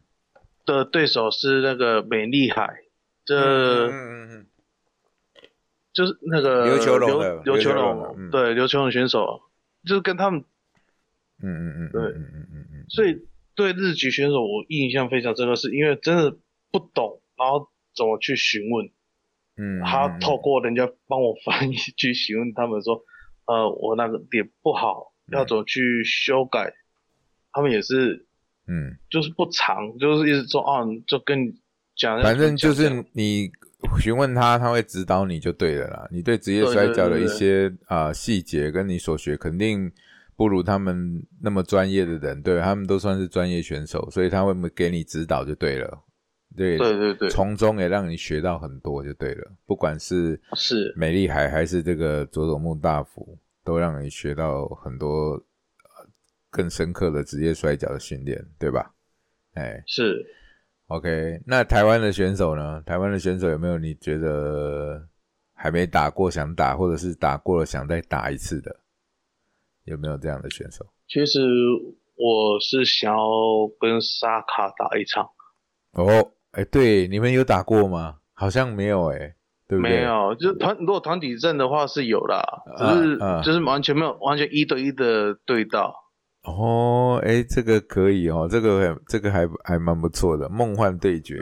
[0.65, 2.83] 的对手是那个美丽海，
[3.25, 4.47] 这、嗯嗯嗯
[5.93, 9.41] 就是那个刘球龙刘球刘球龙对刘球龙选手，
[9.83, 10.43] 就是跟他们，
[11.41, 12.01] 嗯嗯嗯，对。
[12.01, 16.37] 嗯嗯嗯嗯，所以对日籍选手我印象非常深刻，是因为真的
[16.71, 18.91] 不懂，然后怎么去询问，
[19.57, 23.01] 嗯，他透过人家帮我翻译去询问他们说，
[23.45, 26.71] 呃，我那个点不好，要怎么去修改，
[27.51, 28.27] 他们也是
[28.67, 31.51] 嗯，就是不长，就是一直说啊，就跟你
[31.95, 33.49] 讲，反正就是你
[33.99, 36.07] 询问他，他会指导你就对了啦。
[36.11, 39.91] 你对职业摔跤的一些啊细节跟你所学，肯定
[40.35, 46.03] 不如他们那么专业的人，对他们都算是专业选手，所以他会给你指导就对了。
[46.57, 56.05] 对对对对，从中也让你学到很多就对了，不管是是美丽海还是这个佐佐木大辅，都让你学到很多呃
[56.49, 58.91] 更深刻的职业摔跤的训练，对吧？
[59.53, 60.25] 哎是。
[60.87, 62.81] ，OK，那台湾的选手呢？
[62.85, 65.05] 台湾的选手有没有你觉得
[65.53, 68.73] 还没打过想打，或者是打过了想再打一次的？
[69.83, 70.85] 有没有这样的选手？
[71.07, 71.39] 其实
[72.15, 73.19] 我是想要
[73.79, 75.29] 跟沙卡打一场，
[75.91, 78.15] 哦，哎，对，你们有打过吗？
[78.33, 79.35] 好像没有，哎，
[79.67, 79.97] 对不对？
[79.97, 82.41] 没有，就是团如果团体战的话是有啦，
[82.77, 85.93] 只啊是、啊就是完全没有完全一对一的对到。
[86.45, 91.39] 哦，哎，这个可以哦，这个很这个还还蛮不错的，梦幻对决。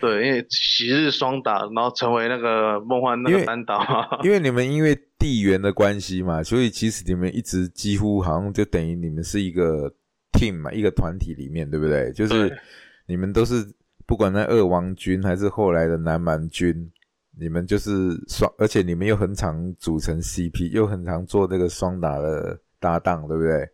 [0.00, 4.18] 对，因为昔日双打，然后成为那个梦幻那个单打。
[4.24, 9.92] 因为你们因为地缘的关系嘛，所以其实你们一直几乎好像就等于你们是一个
[10.32, 12.10] team 嘛，一个团体里面，对不对？
[12.12, 12.58] 就是对
[13.06, 13.66] 你们都是
[14.06, 16.90] 不管那二王军还是后来的南蛮军，
[17.38, 17.90] 你们就是
[18.28, 23.68] 双，而且你们又很常组成 CP，又很常做这个双打的搭档，对不对？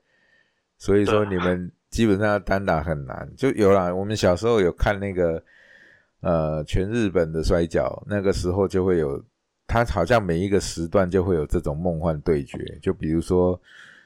[0.77, 3.93] 所以说你们基本上单打很难，就有啦。
[3.93, 5.43] 我们小时候有看那个
[6.21, 9.21] 呃全日本的摔跤，那个时候就会有，
[9.67, 12.79] 他好像每一个时段就会有这种梦幻对决。
[12.81, 13.61] 就比如说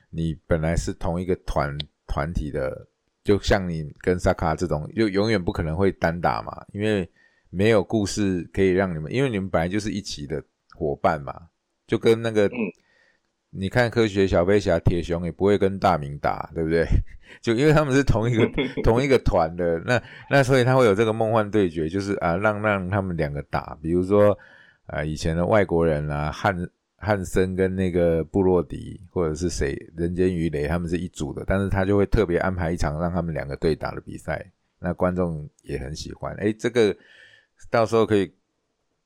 [0.09, 2.87] 你本来是同一个团团体的，
[3.25, 7.09] 就像你跟萨卡这种，就永远不可能会单打嘛，因为
[7.51, 10.43] 没有故事可以让你们，因为你们本来就是一起的
[10.75, 11.35] 伙伴嘛，
[11.87, 12.47] 就跟那个。
[12.47, 12.57] 嗯
[13.55, 16.87] 你看科学小飞侠铁熊也不会跟大明打，对不对？
[17.43, 18.51] 就因为他们是同一个
[18.83, 24.35] 同一个团的，那那所以他会有这个梦幻对决，就是啊让让他们两个打，比如说
[24.87, 26.57] 啊以前的外国人啊汉
[27.05, 36.33] 汉森跟那个布洛迪或者是谁人间鱼雷他们是一组的，但是他就会特别安排一场让他们两个对打的比赛，那观众也很喜欢。
[36.37, 36.97] 哎，这个
[37.69, 38.33] 到时候可以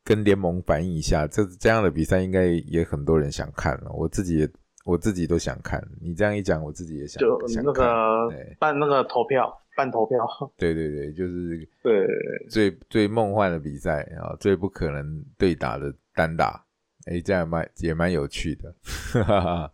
[0.05, 4.49] 跟联盟反映一下，这这样的比赛应该也很多人想看了，我自己也
[4.85, 5.83] 我自己都想看。
[5.99, 10.19] 你这样一讲，我自己也想就想那个办那个投票，办投票，
[10.59, 12.07] 对对对，就是对，
[12.51, 16.63] 最最梦幻的比赛啊，最不可能对打的单打，
[17.07, 18.75] 哎，这样蛮也蛮有趣的。
[19.25, 19.73] 哈 哈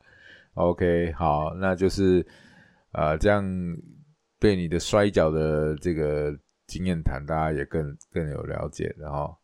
[0.54, 2.24] OK，好，那就是
[2.92, 3.44] 呃，这样
[4.38, 9.34] 对你的摔跤的这个经验谈，大家也更更有了解然后，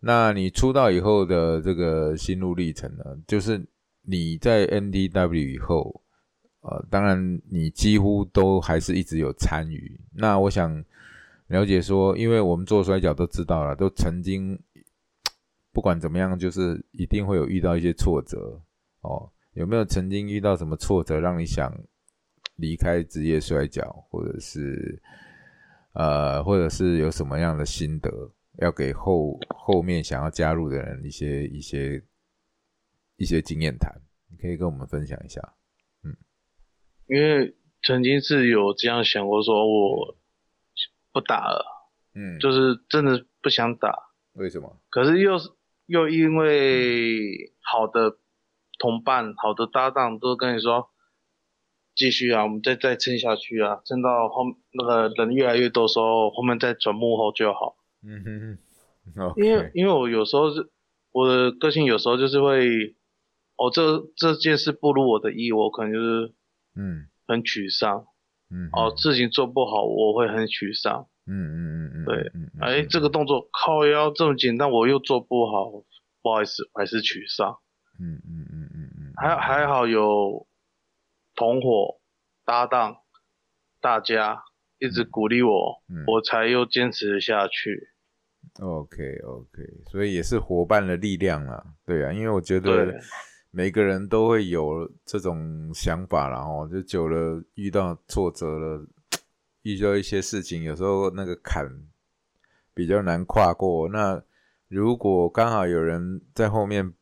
[0.00, 3.04] 那你出道以后的这个心路历程呢？
[3.26, 3.60] 就是
[4.02, 6.02] 你在 NDW 以后，
[6.60, 10.00] 呃，当然你几乎都还是一直有参与。
[10.12, 10.84] 那我想
[11.48, 14.56] 了解说，因为我们做摔跤都知道了，都曾经
[15.74, 18.62] 不管怎么样，就是一定会有遇到一些挫折
[19.00, 19.30] 哦。
[19.54, 21.70] 有没有曾经遇到什么挫折，让你想
[22.56, 25.02] 离开职业摔跤，或者是
[25.94, 28.10] 呃，或者是有什么样的心得，
[28.58, 32.02] 要给后后面想要加入的人一些一些
[33.16, 33.92] 一些经验谈，
[34.30, 35.40] 你可以跟我们分享一下。
[36.04, 36.16] 嗯
[37.06, 40.16] 因为曾经是有这样想过，说我
[41.12, 41.64] 不打了，
[42.14, 43.94] 嗯，就是真的不想打，
[44.32, 44.80] 为什么？
[44.88, 45.50] 可是又是
[45.86, 48.18] 又因为好的
[48.78, 50.90] 同伴、好的搭档都跟你说，
[51.94, 57.76] 继续啊，我们再再撑下去啊，撑到后那个人越来越多的时候，后面再转幕后就好。
[58.02, 58.58] 嗯哼
[59.14, 60.70] 哼，因为因为我有时候是
[61.12, 62.96] 我的个性，有时候就是会，
[63.56, 66.34] 哦，这这件事不如我的意，我可能就是
[66.74, 68.06] 嗯很沮丧。
[68.50, 71.08] 嗯，哦，事情做不好，我会很沮丧。
[71.26, 75.70] 嗯嗯嗯嗯，对哎，这个，动作靠腰这么紧，但，我又做不好，
[76.22, 77.58] 不好意思，还是取上。
[78.00, 80.46] 嗯嗯嗯嗯嗯，还还好有
[81.34, 82.00] 同伙
[82.44, 82.96] 搭档，
[83.80, 84.42] 大家
[84.78, 86.04] 一直鼓励我，嗯。
[86.06, 87.90] 我才又坚持下去。
[88.60, 92.94] OK OK，所以也是伙伴的力量啦，对啊，因为我觉得
[93.50, 98.86] 每个人都会有这种想法啦，哦，就久了遇到挫折了，
[99.64, 101.68] 遇到一些事情，有时候那个坎
[102.72, 103.88] 比较难跨过。
[103.88, 104.22] 那
[104.68, 106.92] 如果刚好有人在后面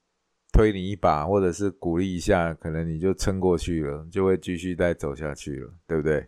[0.52, 6.26] 推你一把，或者是鼓励一下，可能你就撑过去了，就会继续再走下去了，对不对？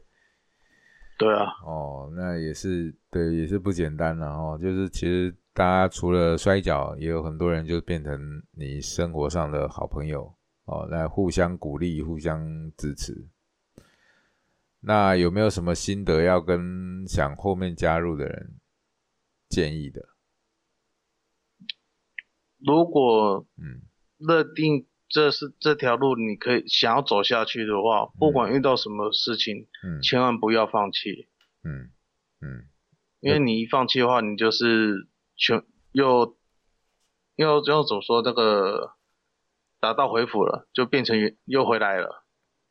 [1.16, 4.58] 对啊，哦，那也是对，也是不简单了哦。
[4.60, 12.42] 就是其实大家除了摔跤，也有很多人就变成你生活上的好朋友哦，来互相鼓励、互相
[12.76, 13.14] 支持。
[14.86, 18.60] 那有没有什么心得要跟想后面加入的人
[19.48, 20.02] 建议的？
[22.58, 23.82] 如果嗯
[24.18, 31.28] 认定这是这条路你可以想要走下去的话，不管遇到什么事情，嗯千万不要放弃，
[31.62, 31.92] 嗯
[32.40, 32.68] 嗯
[33.20, 35.62] 因为你一放弃的话，你就是全
[35.92, 36.36] 又
[37.36, 38.96] 又又怎么说那个
[39.80, 42.23] 打道回府了，就变成又回来了。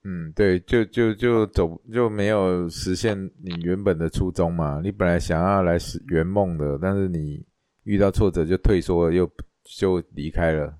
[0.06, 4.82] 嗯，对，就就就走就没有实现你原本的初衷嘛。
[4.84, 7.46] 你本来想要来实圆梦的，但是你
[7.84, 9.30] 遇到挫折就退缩了，又
[9.78, 10.74] 就离开了，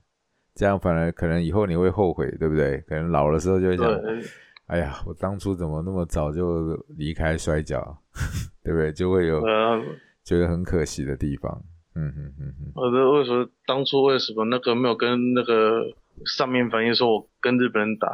[0.54, 2.80] 这样反而可能以后你会后悔，对不对？
[2.82, 4.22] 可能老的时候就会想，对，
[4.68, 7.80] 哎呀，我当初怎么那么早就离开摔跤，
[8.62, 8.92] 对不对？
[8.92, 9.82] 就会有呃，
[10.26, 11.64] 觉得很可惜的地方。
[11.96, 15.80] 嗯哼哼哼，我的为什么当初为什么那个没有跟那个
[16.26, 18.10] 上面反映说我跟日本人打？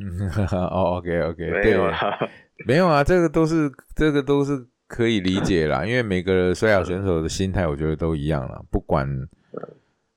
[0.00, 1.98] 嗯， 哦，OK OK，没对有啊，
[2.66, 9.06] 没有啊，这个都是这个都是可以理解啦，因为每个摔跤选手的心态，我觉得都一样啦，不管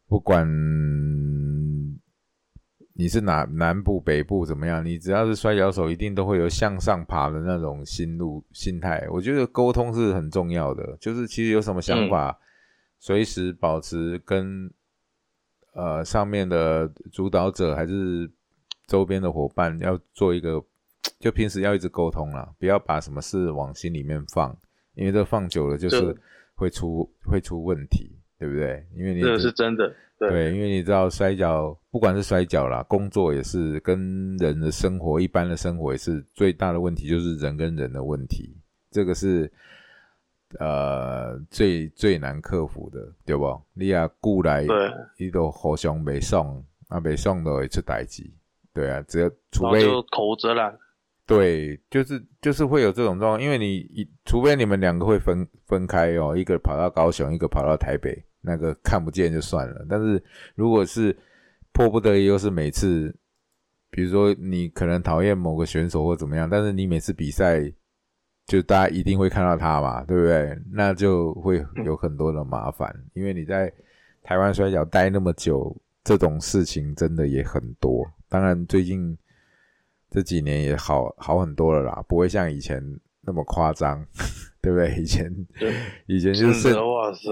[0.07, 0.47] 不管
[2.95, 9.05] 你是哪南部北部怎么样，你只要是摔跤手，一定都会有向上爬的那种心路心态。
[9.09, 12.37] 我觉得沟通是很重要的，就是其实有什么想法，
[12.99, 14.71] 随时保持跟
[15.73, 18.29] 呃上面的主导者还是
[18.87, 20.63] 周边的伙伴要做一个，
[21.19, 24.55] 就平时要一直沟通啦，不要把什么事往心里面放，
[24.95, 26.15] 因为这放久了就是这
[26.55, 28.85] 会出会出问题，对不对？
[28.95, 29.93] 因为你这个是真的。
[30.19, 38.55] 对对，因为你知道摔跤，不管是摔跤啦，工作也是跟人的生活，一般的生活也是最大的问题，就是人跟人的问题，
[38.91, 39.51] 这个是
[40.59, 43.59] 呃最最难克服的，对不？
[43.73, 48.23] 你啊顾来，对，你都互相没送，啊没送都会出代志，
[48.73, 50.77] 对啊，只要除非口无遮拦。
[51.25, 59.85] 对，就是就是会有这种状况，因为你一除非你们两个会分分开哦，一个跑到高雄，一个跑到台北，那个看不见就算了。
[59.89, 60.21] 但是
[60.55, 61.17] 如果是
[61.71, 63.15] 迫不得已又是每次，
[63.89, 67.61] 比如说你可能讨厌某个选手或怎么样，但是你每次比赛，
[68.45, 70.57] 就大家一定会看到他嘛，对不对？
[70.73, 73.71] 那就会有很多的麻烦，因为你在
[74.23, 75.73] 台湾摔跤待那么久，
[76.03, 78.05] 这种事情真的也很多。
[78.29, 79.17] 当然，最近
[80.09, 82.83] 这几年也好好很多了啦，不会像以前
[83.21, 84.05] 那么夸张。
[84.63, 84.95] 对不对？
[84.95, 85.29] 以前，
[86.05, 87.29] 以前就是哇塞，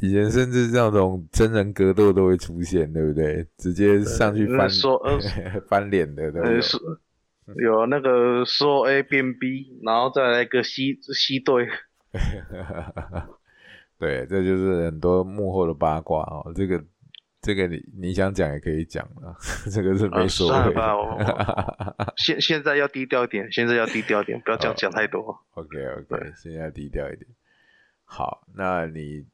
[0.00, 3.46] 以前甚至这种真人格斗都会出现，对不对？
[3.58, 4.98] 直接上去翻说
[5.68, 7.62] 翻脸的，对不对？
[7.62, 11.68] 有那个说 A 变 B，然后再来一个 C C 对。
[14.00, 16.50] 对，这就是很多幕后的八卦哦。
[16.56, 16.82] 这个。
[17.44, 19.36] 这个你你想讲也可以讲了，
[19.70, 20.74] 这个是没所谓。
[22.16, 25.38] 现现在要低调一点，现在要低调一点，不要这样讲太多。
[25.52, 27.26] OK OK，现在要低调一点。
[28.04, 29.26] 好，那你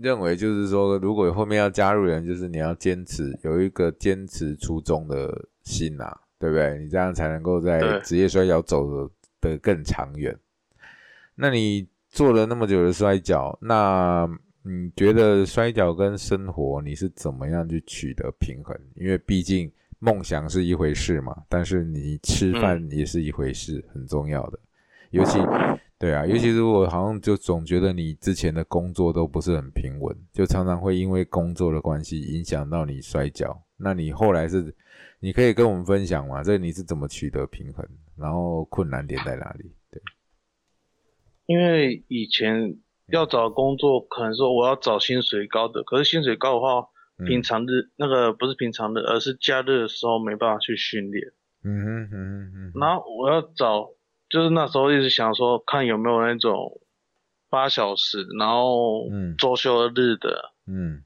[0.00, 6.78] 认为就是说，如果后面要加入人，就是你要坚持有一个坚持初衷的心呐，对不对？
[6.78, 9.08] 你这样才能够在职业摔跤走
[9.40, 10.36] 的更长远。
[11.36, 14.28] 那你做了那么久的摔跤，那？
[14.68, 18.78] 你觉得摔跤跟生活你是怎么样去取得平衡？
[18.96, 24.58] 因为毕竟梦想是一回事嘛，但是你吃饭也是一回事，很重要的。
[25.08, 25.38] 尤其
[25.98, 33.58] 对啊，尤其是我好像就总觉得你之前的工作都不是很平稳，就常常会因为工作的关系影响到你摔跤。
[33.78, 34.74] 那你后来是，
[35.18, 36.42] 你可以跟我们分享吗？
[36.42, 37.88] 这你是怎么取得平衡？
[38.16, 39.72] 然后困难点在哪里？
[39.90, 40.02] 对，
[41.46, 42.76] 因为以前。
[43.10, 46.88] 要找工作，可能说我要找薪水高的，可是薪水高的话，
[47.26, 51.32] 平常日那个不是平常日，而是假日的时候没办法去训练。
[51.64, 52.80] 嗯哼哼哼。
[52.80, 53.88] 然后我要找，
[54.28, 56.80] 就是那时候一直想说，看有没有那种
[57.50, 60.52] 八小时，然后周休日的。
[60.66, 61.04] 嗯。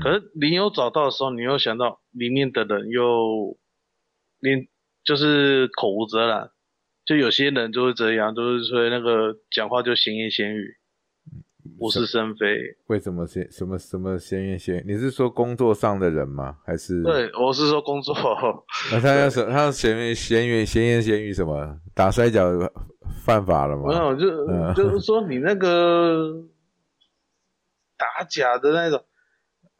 [0.00, 3.58] 可是你有找到的时候，你又想到里面的人又
[4.40, 4.68] 你
[5.04, 6.50] 就是口无遮拦，
[7.04, 10.76] 就有些人就是这样，就是说那个讲话就闲言闲语。
[11.78, 12.46] 不是生非，
[12.88, 14.82] 为什么先什么什么闲言闲？
[14.86, 16.56] 你是说工作上的人吗？
[16.64, 17.02] 还是？
[17.02, 18.14] 对，我是说工作。
[18.90, 19.44] 那他要什？
[19.46, 21.78] 他要闲言闲语，闲言闲语什么？
[21.94, 22.50] 打摔跤
[23.24, 23.88] 犯法了吗？
[23.88, 26.32] 没有，就就是说你那个
[27.96, 29.02] 打假的那种。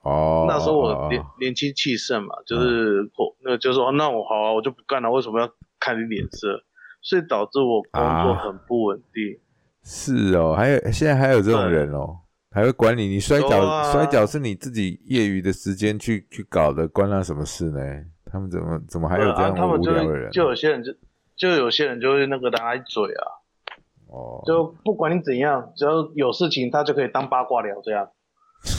[0.02, 0.46] 哦。
[0.48, 5.10] 那时候我年年轻气盛嘛，就是我那就说那我好啊，我就不干了。
[5.10, 6.62] 为什么要看你脸色？
[7.02, 9.40] 所以导致我工作很不稳定。
[9.84, 12.16] 是哦，还有现在还有这种人哦，
[12.50, 13.06] 还会管你？
[13.08, 17.80] 你摔跤摔跤是你自己业余的时间去去搞的，关他什么事呢？
[18.24, 20.30] 他们怎么怎么还有这样无聊的人？
[20.30, 20.92] 就有些人就
[21.36, 23.26] 就有些人就会那个打嘴啊，
[24.08, 28.08] 哦，就不管你怎样，只要有事情他就可以当八卦聊这样。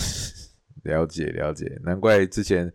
[0.83, 2.71] 了解了解，难怪之前。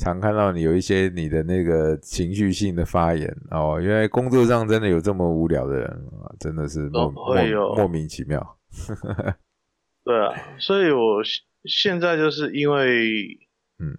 [0.00, 3.28] 常看到你有一些你的那个情绪性的发言。
[3.50, 5.86] 哦，原来工作上真的有这么无聊的人
[6.22, 8.58] 啊，真的是莫莫莫名其妙。
[10.02, 11.22] 对啊，所以我
[11.64, 13.38] 现在就是因为
[13.78, 13.94] 嗯，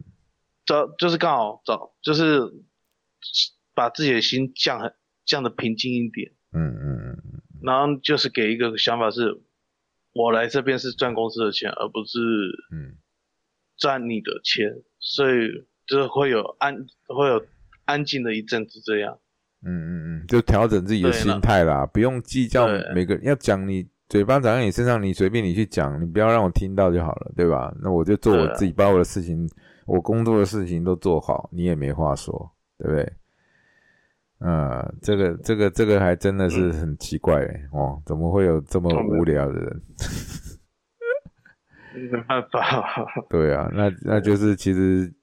[0.65, 2.41] 找就是刚好找就是
[3.75, 4.91] 把自己的心降很
[5.23, 9.39] 降的平静一点，嗯嗯嗯，然后就是给一个想法是，
[10.13, 12.19] 我来这边是赚公司的钱，而不是
[12.73, 12.97] 嗯。
[13.77, 15.67] 赚你的钱，所以。
[15.91, 16.73] 就是会有安，
[17.07, 17.43] 会有
[17.83, 19.17] 安静的一阵子这样。
[19.63, 22.65] 嗯嗯嗯，就调整自己的心态啦，不用计较
[22.95, 27.75] 每个人要讲你嘴巴长在你身上，你随便你去讲，你不要让我听到就好了，对吧？
[27.81, 29.45] 那我就做我自己，把我的事情，
[29.85, 33.13] 我工作的事情都做好，你也没话说，对不对？
[34.39, 39.81] 嗯，这个这个这个还真的是很奇怪哦，怎么会有这么无聊的人？
[42.09, 43.05] 没办法。
[43.29, 45.13] 对啊，那那就是其实。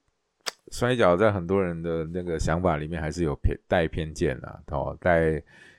[0.71, 5.31] 摔跤在很多人的那个想法里面还是有偏带偏见啊，哦，带，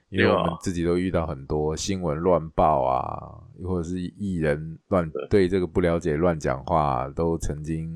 [0.08, 3.32] 因为我们自己都遇到很多新闻乱报啊，
[3.64, 7.88] 或者是艺人乱对这个不了解乱讲话，都曾经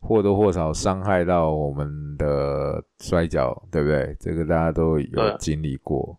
[0.00, 4.16] 或多或少伤害到我们的摔跤，对不对？
[4.20, 6.18] 这个大家都有经历过。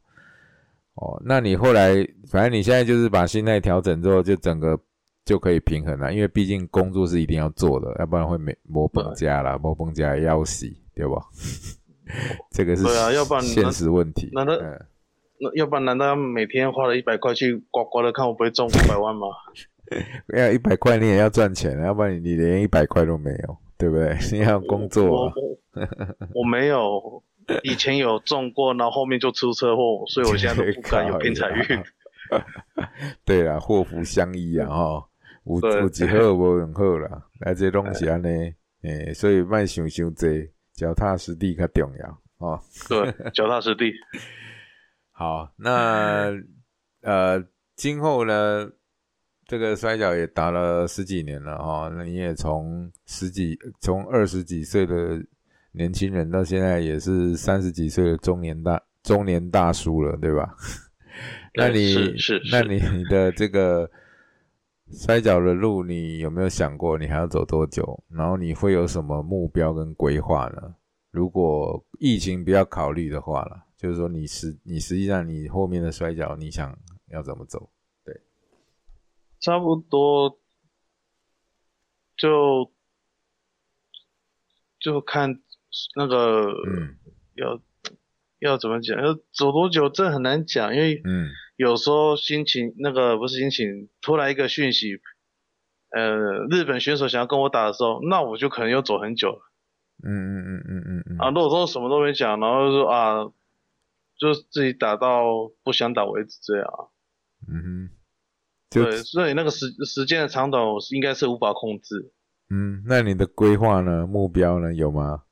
[0.96, 1.96] 哦，那你后来，
[2.30, 4.80] 反正你现在就是把心态调整之后，就整个。
[5.28, 10.66] 就可以平衡了，因为毕竟工作是一定要做的，要不然会没没本家啦，没本家要死，
[10.96, 11.22] 对吧？
[12.50, 14.30] 这个是对啊，要不然现实问题。
[14.32, 14.54] 难道
[15.40, 19.28] 那要不然难道要每天花了一百块去刮刮的，看我不会中五百万吗？
[20.34, 24.18] 要一百块你也要赚钱，要不然你连一百块都没有，对不对？
[24.32, 25.30] 你要工作。
[26.34, 27.22] 我没有，
[27.64, 31.84] 以前有中过，然后后面就出车祸，所以我现在都不敢有偏财运。
[33.26, 35.06] 对啊，祸福相依啊，哈。
[35.48, 42.60] 有有几好无两好啦，来这东西安尼，诶、所以卖想伤济，脚踏实地较重要哦。
[42.90, 43.92] 对，脚踏实地。
[45.12, 46.32] 好，那
[47.02, 47.44] 呃，
[47.76, 48.70] 今后呢，
[49.48, 55.20] 这个摔跤也打了十几年了哈、哦，那你也从十几，从二十几岁的
[55.72, 60.56] 年轻人到现在也是三十几岁的中年大中年大叔了，对吧？
[61.56, 63.90] 那对你是是是那你你的这个
[64.92, 68.04] 摔跤的路，你有没有想过你还要走多久？
[68.10, 70.76] 然后你会有什么目标跟规划呢？
[71.12, 76.78] 如果疫情不要考虑的话了，就是说你实你实际上你后面的摔跤，你想
[77.08, 77.70] 要怎么走？
[78.04, 78.22] 对
[79.40, 80.40] 差不多
[82.16, 82.72] 就
[84.80, 85.42] 就看
[85.96, 86.98] 那个嗯
[87.36, 87.60] 要
[88.40, 95.02] 要怎么讲，要走多久这很难讲，因为嗯有时候心情那个不是心情，突然一个讯息，
[95.90, 99.42] 呃，日本选手想要跟我打的时候，那我就可能又走很久了
[100.06, 101.30] 嗯嗯嗯嗯嗯嗯啊。
[101.32, 103.26] 如果说什么都没讲，然后就说啊，
[104.18, 106.94] 就自己打到不想打为止这样啊。
[107.50, 107.90] 嗯哼，
[108.70, 112.14] 就对，所以那个时时间的长短，我是应该是无法控制。
[112.50, 114.08] 嗯，那你的规划呢？
[114.08, 114.74] 目标呢？
[114.74, 115.24] 有吗？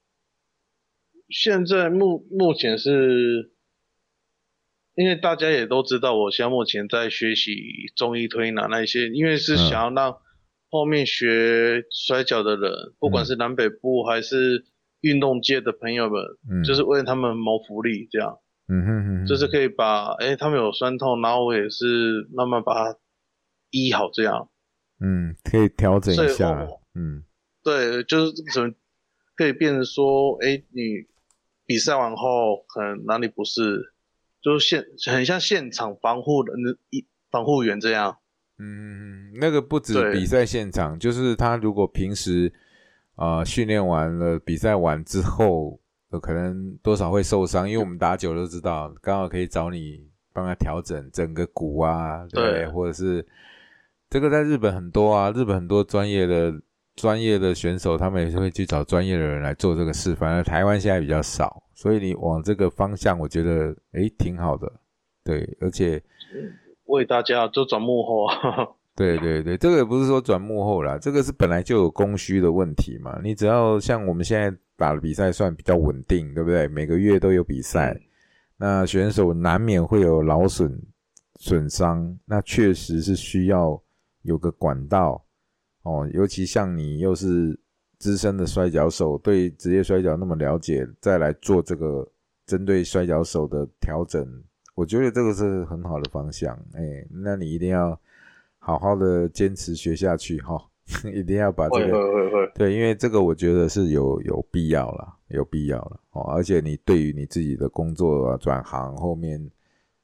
[1.30, 3.52] 现在目目前是，
[4.96, 7.54] 因为大家也都知道，我现在目前在学习
[7.96, 9.58] 中医推拿那一些，因为是嗯。
[9.70, 10.18] 想要让
[10.70, 14.66] 后面学摔跤的人，不管是南北部还是
[15.02, 22.98] 运动界的朋友们，嗯，就是为他们谋福利，这样，嗯哼哼哼，就是可以把，哎、他们有酸痛，然后我也是慢慢把它
[23.72, 24.50] 医好，这样。
[25.00, 27.24] 嗯，可以调整一下，嗯。
[27.64, 28.74] 对，就是怎么
[29.36, 31.06] 可以变成说，哎，你
[31.66, 33.94] 比赛完后可能哪里不适，
[34.46, 38.16] 就是现很像现场防护的那一防护员这样。
[38.60, 42.54] 嗯，那个不止比赛现场，就是他如果平时
[43.16, 45.80] 啊训练完了，比赛完之后，
[46.12, 53.26] 呃可能多少会受伤，因为我们打久了都知道，刚好可以找你帮他调整整个骨啊，对，对或者是
[54.12, 56.54] 这个在日本很多啊，日本很多专业的
[56.96, 60.16] 专业的选手，他们也是会去找专业的人来做这个事。
[60.16, 64.72] 反，而台湾现在比较少，所以你往这个方向，我觉得诶挺好的，
[65.24, 66.02] 对，而且。
[66.88, 73.20] 为大家就转幕后 啊，对对对，这个也不是说转幕后啦，这个是本来就有供需的问题嘛。
[73.24, 76.68] 你只要像我们现在打的比赛算比较稳定，对不对？
[76.68, 78.00] 每个月都有比赛，
[78.56, 80.80] 那选手难免会有劳损
[81.40, 83.82] 损伤，那确实是需要
[84.22, 85.25] 有个管道
[85.86, 86.06] 哦。
[86.14, 87.58] 尤其像你又是
[87.98, 92.06] 资深的摔跤手，对职业摔跤那么了解，再来做这个
[92.46, 94.28] 针对摔跤手的调整，
[94.76, 96.54] 我觉得这个是很好的方向。
[96.74, 98.00] 哎，那你一定要
[98.60, 100.62] 好好的坚持学下去哈、
[101.14, 106.22] 一定要把这个会会会，对，因为这个我觉得是有有必要了，有必要了哦。
[106.34, 109.40] 而且你对于你自己的工作啊、转行后面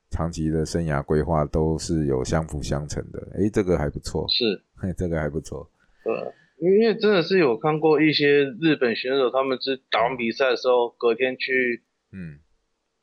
[0.09, 3.27] 长期的生涯规划都是有相辅相成的。
[3.33, 5.69] 诶，这个还不错，是，嘿，这个还不错。
[6.03, 6.13] 对，
[6.57, 12.39] 因为真的是有看过一些日本选手，他们是打完比赛的时候，隔天去嗯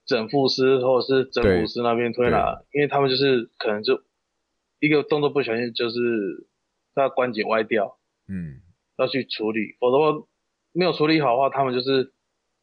[0.05, 4.03] 整复师或者是整骨师那边推拿，因为他们就是可能就
[4.81, 6.49] 一个动作不小心就是
[6.95, 8.61] 他关节歪掉，嗯
[8.97, 10.27] 要去处理，否则
[10.73, 12.13] 没有处理好的话，他们就是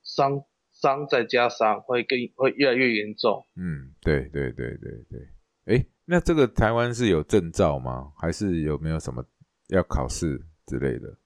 [0.04, 0.44] 伤
[0.74, 3.46] 伤再加伤，会更会越来越严重。
[3.56, 5.28] 嗯，对对对对对。
[5.68, 8.12] 诶，那这个台湾是有证照吗？
[8.18, 9.26] 还是有没有什么
[9.70, 11.18] 要考试之类的？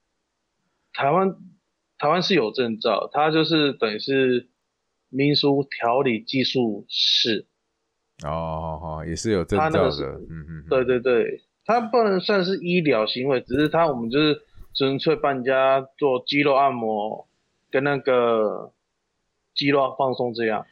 [0.92, 1.36] 台湾
[1.98, 4.48] 台湾是有证照，它就是等于是
[5.08, 7.46] 民俗调理技术士，
[8.24, 10.06] 哦，也是有证照的。
[10.06, 14.40] 嗯嗯，嗯对对对，它不能算是医疗行为，只是它我们就是
[14.74, 17.28] 纯粹帮人家做肌肉按摩
[17.70, 18.72] 跟那个
[19.54, 20.66] 肌肉放松这样。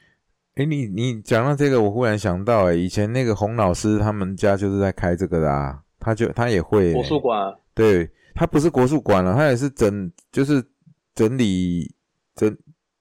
[0.59, 10.61] 哎，你你讲到这个，我忽然想到，哎，以前那个洪老师他们家就是在开这个的啊，他就他也会国术馆对他不是国术馆了，他也是整就是
[11.15, 11.89] 整理
[12.35, 12.53] 整，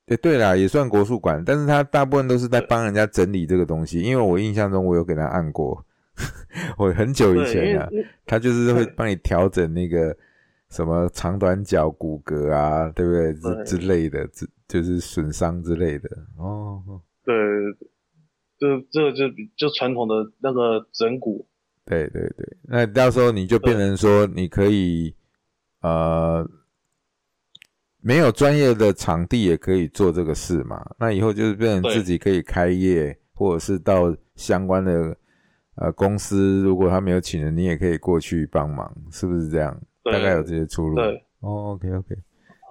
[0.05, 5.83] 诶对啦，也算国术馆，但是他大部分都是在帮人家整理这个东西，因为我印象中我有给他按过，
[6.77, 7.89] 我很久以前啊，
[8.27, 10.15] 他就是会帮你调整那个
[10.69, 13.33] 什么长短脚骨骼啊，对不对？
[13.33, 17.01] 对之之类的，之就是损伤之类的哦。
[17.27, 17.87] 哦对，
[18.57, 21.45] 这这个就比就传统的那个整蛊，
[21.85, 25.13] 对对对，那到时候你就变成说，你可以
[25.81, 26.49] 呃
[28.01, 30.83] 没有专业的场地也可以做这个事嘛。
[30.99, 35.15] 那以后就是变成自己可以开业，或者是到相关的
[35.75, 39.79] 呃公司，如果他没有请人，你也可以过去帮忙，是不是这样？
[40.03, 40.95] 对大概有这些出路。
[40.95, 42.15] 对，哦，OK OK，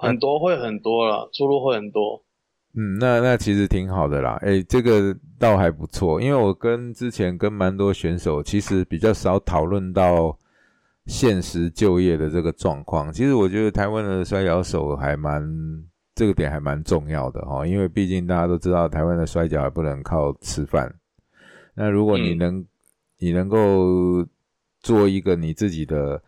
[0.00, 2.24] 很多会很多了，出路会很多。
[2.78, 4.38] 嗯，那那其实挺好的啦。
[4.42, 10.38] 哎，这个倒还不错，因为我跟之前跟蛮多选手，其实比较少讨论到
[11.06, 13.10] 现实就业的这个状况。
[13.10, 15.42] 其实我觉得台湾的摔跤手还蛮
[16.14, 20.94] 这个点还蛮重要的哈，因为毕竟大家都知道台湾的摔跤还不能靠吃饭。
[21.74, 22.62] 那如果你能
[23.18, 24.22] 你能够
[24.80, 26.22] 做一个你自己的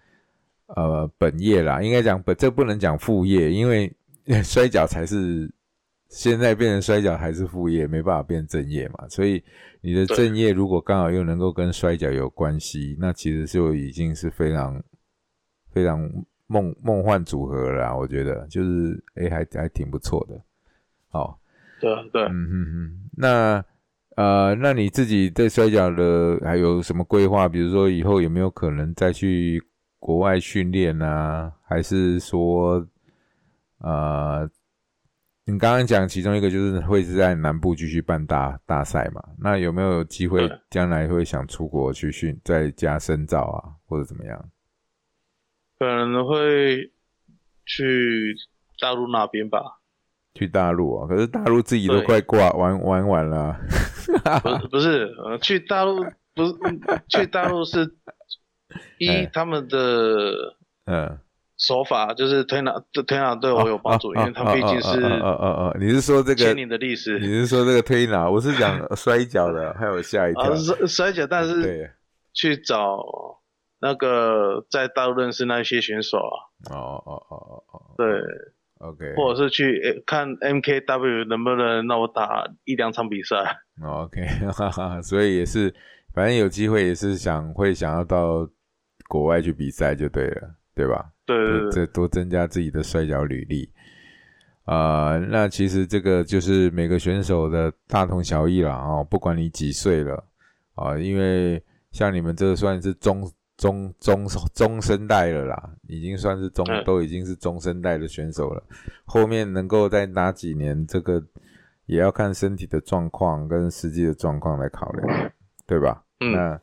[0.69, 3.95] 呃本业啦，应该讲本这不能讲副业，因为
[4.43, 5.53] 摔跤才是。
[6.09, 9.07] 现在变成摔跤还是副业，没办法变正业嘛。
[9.09, 9.43] 所以
[9.83, 14.83] 你的正业如果刚好又能够跟摔跤有关系，那其实就已经是非常
[15.71, 16.11] 非常
[16.47, 17.95] 梦梦幻组合了。
[17.95, 20.41] 我觉得就是哎，还还挺不错的。
[21.11, 21.39] 好，
[21.79, 23.11] 对对，嗯嗯嗯。
[23.15, 23.65] 那
[24.17, 27.47] 呃，那你自己对摔跤的还有什么规划？
[27.47, 29.63] 比如说以后有没有可能再去
[29.99, 31.53] 国外训练啊？
[31.67, 32.87] 还是说
[33.81, 34.51] 呃？
[35.51, 39.23] 你刚刚讲其中一个就是会是在南部继续办大大赛嘛？
[39.41, 44.51] 那有没有机会将来会想出国去训，在家深造啊，或者怎么样？
[45.79, 46.93] 可能会
[47.65, 48.37] 去
[48.79, 49.81] 大陆那边吧。
[50.35, 51.09] 去大陆啊？
[51.09, 53.59] 可是大陆自己都快挂玩玩完了。
[54.43, 56.55] 不 不是，呃，去大陆不是
[57.09, 57.97] 去大陆是
[59.01, 59.79] 一他们的
[60.85, 61.19] 嗯。
[61.59, 67.19] 手法就是推拿，推拿对我有帮助，因为他毕竟是，呃呃呃，你是说这个千年的历史？
[67.19, 68.31] 你是说这个推拿？
[68.31, 71.93] 我是讲摔跤的，还有下一条 摔摔跤，但是
[72.33, 73.01] 去找
[73.81, 76.75] 那个在大陆认识那些选手啊。
[76.77, 78.07] 哦哦哦哦，对
[78.79, 83.37] ，OK，或者是去看 MKW 能不能让我打一两场比赛
[83.85, 85.75] ？OK，哈哈， 所以也是，
[86.15, 88.49] 反正有机会也是想会想要到
[89.09, 91.05] 国外去比赛就对了，对吧？
[91.29, 93.71] 对，这多增加自己的摔跤履历
[94.65, 95.19] 啊！
[95.19, 100.25] 那其实这个就是每个选手的大同小异了啊，不管你几岁了
[100.75, 101.63] 啊，因为
[101.93, 108.65] 像你们这算是中中中中生代了啦，已经算是中都已经是中生代的选手了。
[109.05, 111.23] 后面能够在哪几年，这个
[111.85, 115.31] 也要看身体的状况跟实际的状况来考量，
[115.67, 116.03] 对吧？
[116.21, 116.61] 嗯，那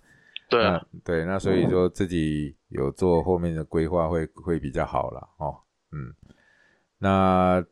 [0.50, 2.56] 对对，那所以说自己。
[2.76, 5.56] 有做后面的规划会会比较好了哦，
[5.92, 6.14] 嗯，
[7.00, 7.64] 那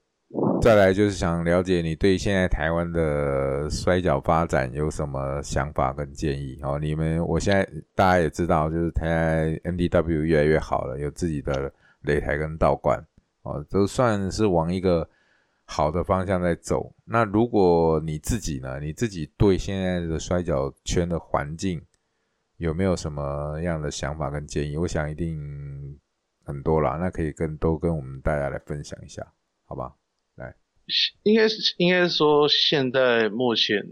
[0.61, 6.79] 再来就是想了解你对现在台湾的摔跤发展有什么想法跟建议哦？
[6.79, 11.71] 你们我现在大家也知道，就是台湾 NDW 越来越好了，有自己的
[12.03, 13.05] 擂台跟道馆
[13.43, 15.07] 哦，都算是往一个
[15.65, 16.91] 好的方向在走。
[17.05, 18.79] 那如果你自己呢？
[18.79, 21.81] 你自己对现在的摔跤圈的环境？
[22.63, 24.77] 有没有什么样的想法跟建议？
[24.77, 25.99] 我想一定
[26.45, 29.33] 很多啦，那可以跟都跟我们大家来分享一下，
[29.65, 29.95] 好吧？
[30.35, 30.55] 来，
[31.23, 33.83] 应该是应该说，现在目前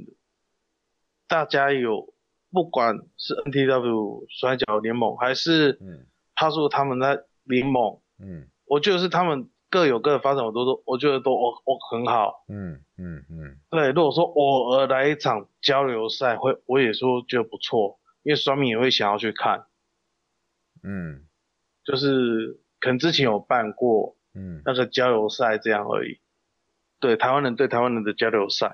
[1.27, 2.13] 大家有
[2.49, 17.97] 不管是 NTW 摔跤联盟还是嗯，他说他们的联盟，嗯，我觉得是他们各有各的发展，我都都我觉得都我我很好，嗯嗯嗯，对，如果说偶尔来一场交流赛，会我也说觉得不错。
[18.23, 19.65] 因为双明也会想要去看，
[20.83, 21.25] 嗯，
[21.83, 26.19] 就是可能之前有办过，嗯，那个交流赛这样而已。
[26.99, 28.71] 对台湾人对台湾人的交流赛，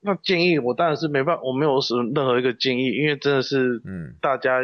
[0.00, 4.60] 那建议我当然是没办法，我没有什任何一个建议，因为真的是，嗯，大家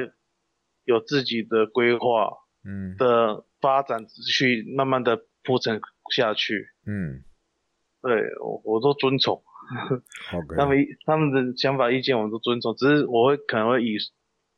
[0.84, 2.30] 有自己的规划，
[2.62, 5.80] 嗯，的发展去慢慢的铺陈
[6.14, 7.24] 下去，嗯，
[8.02, 9.42] 对我我都遵从。
[10.56, 13.98] 他们他们的想法意见我们都尊重，只是我会可能会以，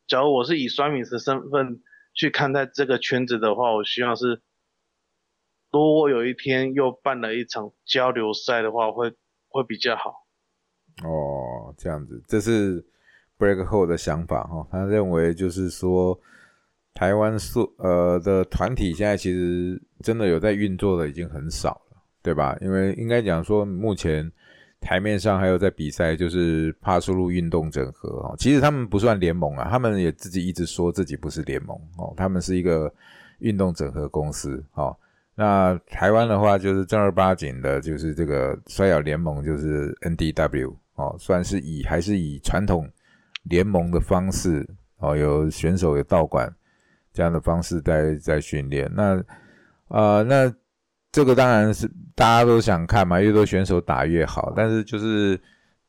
[0.07, 1.81] 假如我是以双米的身份
[2.13, 4.41] 去看待这个圈子的话，我希望是，
[5.69, 9.11] 如果有一天又办了一场交流赛的话，会
[9.49, 10.27] 会比较好。
[11.03, 12.85] 哦，这样子，这是
[13.37, 16.17] Break 后的想法哈，他认为就是说，
[16.93, 22.57] 台湾素呃的团体现在其实真的有在运作的已经很少了，对吧？
[22.61, 24.31] 因为应该讲说目前。
[24.81, 28.35] 台面上还有在比赛，就是帕苏路运动整合哦。
[28.37, 32.91] 其实他们不算联盟啊，他们也自己一直说自己不是联盟哦，他们是一个
[33.39, 34.93] 运动整合公司哦。
[35.35, 42.89] 那台湾的话，就是正儿八经的，就是这个摔跤联盟，就是 NDW 哦，算是以还是以传统
[43.43, 44.67] 联盟的方式
[44.97, 46.51] 哦，有选手有道馆
[47.13, 48.91] 这样的方式在在训练。
[48.93, 49.23] 那
[49.87, 50.51] 啊，那。
[51.11, 54.53] 这个当然是大家都想看嘛，越多选手打越好。
[54.55, 55.39] 但是就是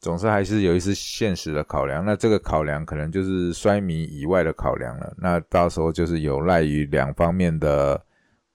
[0.00, 2.04] 总是还是有一些现实的考量。
[2.04, 5.14] 那这个考量可能就是摔迷以外的考量了。
[5.16, 8.04] 那到时候就是有赖于两方面的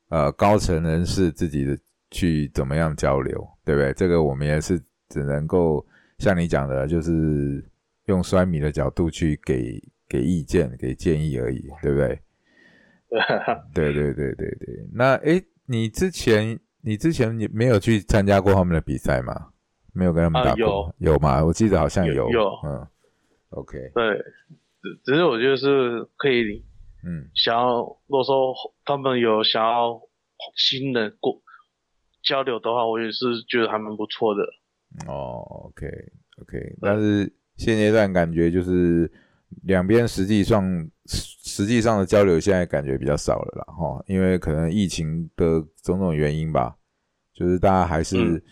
[0.10, 1.78] 呃高层人士自己的
[2.12, 3.94] 去怎么样交流，对不对？
[3.94, 4.78] 这个我们也是
[5.10, 5.86] 只能够
[6.20, 7.64] 像你讲的，就是
[8.08, 12.20] 用摔米的角度去给给意见、给建议而已，对不对？
[13.74, 14.88] 对对对对对。
[14.94, 19.50] 那诶，你之前你之前你没有去参加过他们的比赛吗？
[19.94, 20.94] 没有跟他们打过？
[21.00, 21.44] 有吗？
[21.44, 22.30] 我记得好像有。
[22.30, 22.50] 有。
[22.64, 22.88] 嗯。
[23.50, 23.78] OK。
[23.94, 24.18] 对。
[24.82, 26.64] 只只是我觉得是可以。
[27.04, 28.54] 嗯，想要如果说
[28.84, 30.00] 他们有想要
[30.56, 31.42] 新的过
[32.24, 34.44] 交流的话，我也是觉得还蛮不错的。
[35.08, 35.88] 哦，OK
[36.42, 39.10] OK，但是现阶段感觉就是
[39.64, 40.64] 两边实际上
[41.08, 46.76] 实际上的交流现在感觉比较少了啦，哈，因为可能疫情的种种原因吧，
[47.34, 48.44] 就是大家还是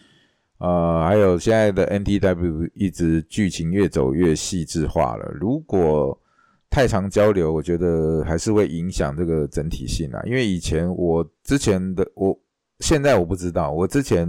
[0.58, 6.20] 呃，还有现在的 NTW 一直剧情越走越细致化了，如果。
[6.68, 10.22] 太长交流，我觉得还是会影响这个整体性啊。
[10.26, 12.38] 因为以前我之前的我，
[12.80, 13.72] 现在我不知道。
[13.72, 14.28] 我之前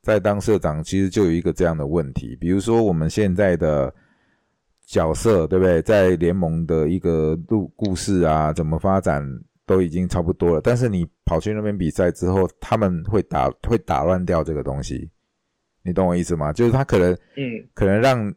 [0.00, 2.34] 在当社长，其实就有一个这样的问题。
[2.36, 3.94] 比如说，我们现在的
[4.86, 5.82] 角色，对不对？
[5.82, 9.22] 在联盟的一个路故事啊，怎么发展
[9.66, 10.60] 都已经差不多了。
[10.62, 15.10] 但是你跑去那边比赛之后，他们会打会打乱掉这个东西。
[15.82, 16.52] 你懂我意思吗？
[16.52, 18.32] 就是他可能，嗯，可能让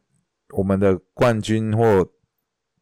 [0.53, 2.07] 我们的冠军或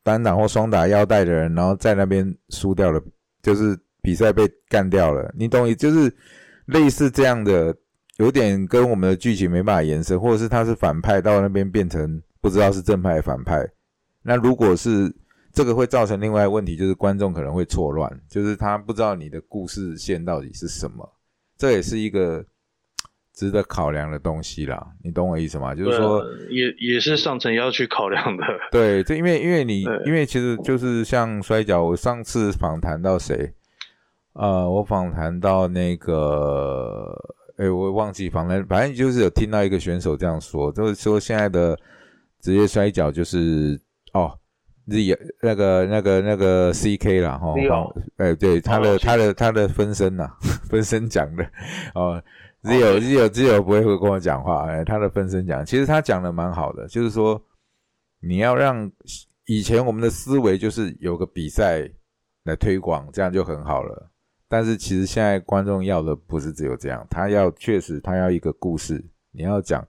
[0.03, 3.01] 单打或双打腰带的人，然后在那边输掉了，
[3.41, 5.33] 就是比赛被干掉了。
[5.37, 5.75] 你懂意？
[5.75, 6.13] 就是
[6.65, 7.75] 类似这样的，
[8.17, 13.67] 有点跟我们的剧情没办法延伸，或者是他是反派到那边变成不知道是正派反派。
[14.23, 15.13] 那如果是
[15.51, 21.07] 这个会造成另外问题，就是观众可能会错乱，就是他不知道你的故事线到底是什么。
[21.57, 22.45] 这也是一个。
[23.37, 25.75] 值得考量的东西啦，你懂我意思吗？
[25.75, 28.43] 就是说，也也是上层要去考量的。
[28.71, 33.53] 对，这因为因为你因为其实就是像摔跤，我上次访谈到谁？
[34.33, 37.15] 呃，我访谈到那个，
[37.57, 41.77] 哎，我忘记访谈，反正就是有听到一个选手这样说，就是说现在的
[42.41, 43.79] 职业摔跤就是
[44.13, 44.37] 哦
[44.87, 47.53] ，Z 那个那个那个 CK 啦，哈，
[48.17, 50.29] 哎，对，他的他的他的分身呐，
[50.69, 51.49] 分身讲的
[51.93, 52.23] 哦。
[52.63, 57.41] 只有只有只有不会会跟我讲话，哎，他的分身讲，其实他讲的蛮好的，就是说
[58.19, 58.91] 你要让
[59.45, 61.87] 以前我们的思维就是有个比赛
[62.43, 64.11] 来推广，这样就很好了。
[64.49, 69.87] 但是其实现在观众要的不是只有这样，他要确实他要一个故事，你要讲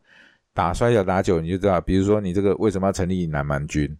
[0.58, 3.96] 打摔跤打久你就知道，比如说你这个为什么要成立南蛮军，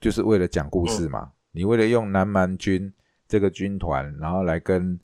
[0.00, 1.30] 就是为了讲故事嘛。
[1.52, 2.92] 你为了用南蛮军
[3.28, 4.98] 这个军团，然后来跟。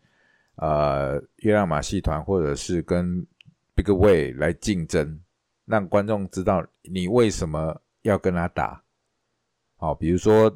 [0.56, 3.26] 呃，月亮马戏团或者是跟
[3.74, 5.18] Big Way 来竞争，
[5.64, 8.84] 让观众知道你为什么要跟他打。
[9.76, 10.50] 好，比如说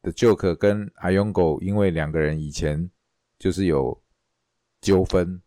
[0.00, 2.90] The Joke 跟阿勇狗，因为两个人以前
[3.38, 4.02] 就是有
[4.80, 5.42] 纠纷，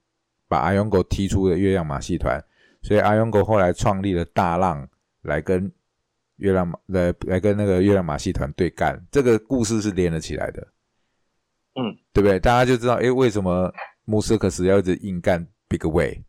[0.47, 2.39] 把阿勇狗踢出了月亮马戏团，
[2.85, 4.87] 所以阿勇哥后来创立了大浪
[5.23, 5.71] 来跟
[6.35, 9.03] 月亮马来来跟那个月亮马戏团对干。
[9.09, 10.61] 这个故事是连了起来的，
[11.73, 12.39] 嗯，对不对？
[12.39, 13.73] 大家就知道，诶，为什么？
[14.07, 16.23] 穆斯克斯要一直硬干 Big Way，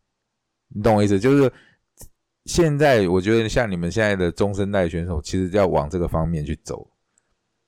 [0.69, 1.19] 你懂我意思？
[1.19, 1.53] 就是
[2.45, 6.89] 现在我觉得像你们现在的中生代选手，其实要往这个方面去走，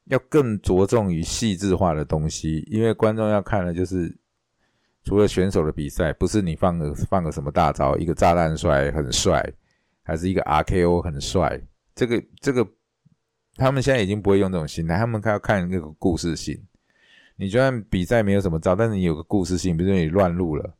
[0.05, 4.11] 要更着重于细致化的东西，因为观众要看的就是
[5.09, 9.43] 除了选手的比赛，不是你放个放个什么大招，一个炸弹摔很帅，
[10.03, 11.59] 还是一个 RKO 很帅，
[11.95, 12.63] 这个这个
[13.55, 16.55] 他们现在已经不会用这种心态，他们要看那个故事性。
[17.37, 20.75] 你就算比赛没有什么招，但是你有个故事性，比如说你乱入了，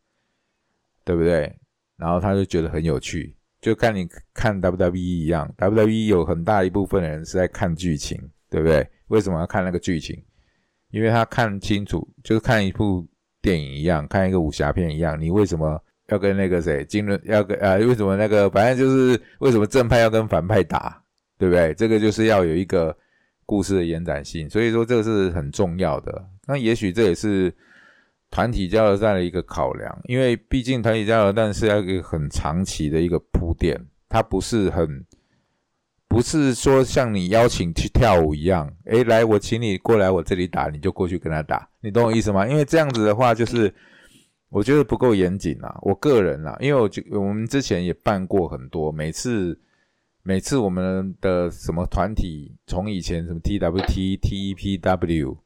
[1.04, 1.52] 对不对？
[1.98, 8.16] 然后他就觉得很有趣，就看你看 WWE 一样，WWE 有很大一部分的人是在看剧情，
[8.48, 8.88] 对不对？
[9.08, 10.24] 为什么要看那个剧情？
[10.92, 13.08] 因为他看清楚，就是看一部
[13.42, 15.20] 电影一样，看一个武侠片一样。
[15.20, 17.78] 你为什么要跟那个谁金轮要跟呃？
[17.80, 21.02] 为什么那个反正就是为什么正派要跟反派打，
[21.38, 21.74] 对不对？
[21.76, 22.96] 这个就是要有一个
[23.46, 26.26] 故事的延展性，所以说这个是很重要的。
[26.48, 27.54] 那也许这也是
[28.32, 35.06] 团体交流战的一个考量，因为毕竟团体交流战是要一个很长期的一个铺垫，它不是很
[36.10, 42.46] 不是说像你邀请去跳舞一样，诶，来我请你过来我这里打，你就过去跟他打，你懂我意思吗？
[42.46, 43.74] 因为这样子的话，就是
[44.50, 49.58] 我觉得不够严谨啊，我个人啊，因为我就我们之前也办过很多，每次
[50.24, 55.38] 每次我们的什么团体，从以前什么 TWT、TEPW。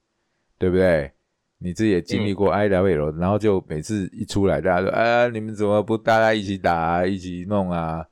[0.59, 1.11] 对不对？
[1.57, 8.05] 你自己也经历过 I W L，然后就每次一出来，大家说：“啊，你们怎么不大家一起打，一起弄啊？”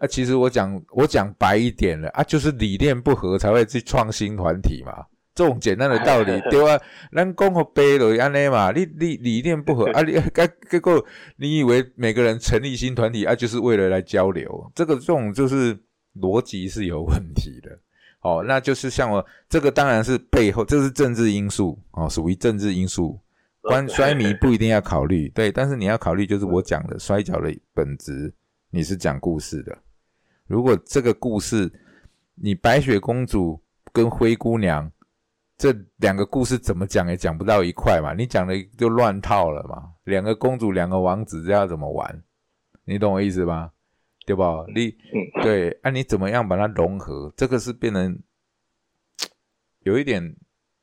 [0.00, 5.04] 啊，其实我讲我讲白一点了啊，就是理念不合才会去创新团体嘛，
[5.34, 6.80] 这种简单的道理， 对啊，
[7.12, 11.04] 咱讲和背了安尼嘛，你你理念不合啊，你 该结果
[11.36, 15.76] 你以为每个人成立新团体啊，就是为了来交流，这个这种就是
[16.20, 17.70] 逻辑是有问题的。
[18.22, 23.18] 哦，那就是像我这个当然是背后，这是政治因素哦，属于政治因素。
[23.66, 28.30] 关摔迷不一定要考虑，对，但是你要考虑就是我讲的摔跤的本质，
[28.74, 29.78] 你是讲故事的。
[30.48, 31.72] 如果这个故事，
[32.34, 33.62] 你白雪公主
[33.92, 34.90] 跟灰姑娘。
[35.56, 39.92] 这两个故事怎么讲也讲不到一块嘛，你讲的就乱套了嘛。
[40.02, 42.24] 两个公主，两个王子，这要怎么玩？
[42.84, 43.70] 你懂我意思吧？
[44.26, 44.64] 对吧？
[44.74, 44.92] 你
[45.40, 47.32] 对，啊，你怎么样把它融合？
[47.36, 48.18] 这个是变成
[49.84, 50.34] 有一点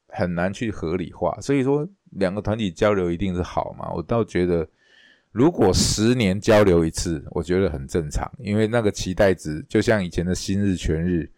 [0.08, 1.38] 很难去合理化。
[1.42, 3.92] 所以说，两个团体交流一定是好嘛？
[3.92, 4.66] 我倒觉得，
[5.32, 11.30] 如果十年交流一次，我觉得很正常，因为那个期待值就像以前的新日全日，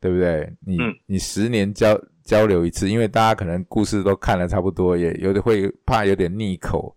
[0.00, 0.52] 对不对？
[0.60, 2.00] 你你十年交。
[2.22, 6.94] 交流一次，因为大家可能故事都看了差不多，也有的会怕有点腻口。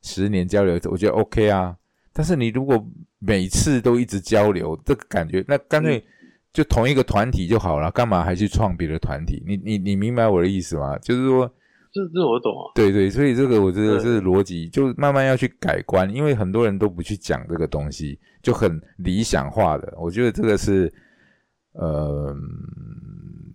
[0.00, 1.76] 十年交流一次，我觉得 OK 啊。
[2.10, 2.82] 但是你如果
[3.18, 6.02] 每次都一直交流，这个感觉，那干脆
[6.54, 9.42] 就同一个团体就好了，干嘛还去创别的团体？
[9.46, 10.96] 你你你明白我的意思吗？
[10.98, 11.52] 就是说，
[11.92, 12.72] 这这我懂啊。
[12.74, 19.92] 对对，所以这个我觉得是逻辑，就慢慢要去改观，因为很多人都不去讲这个东西，就很理想化的。
[19.98, 20.92] 我觉得这个是，
[21.72, 22.36] 呃。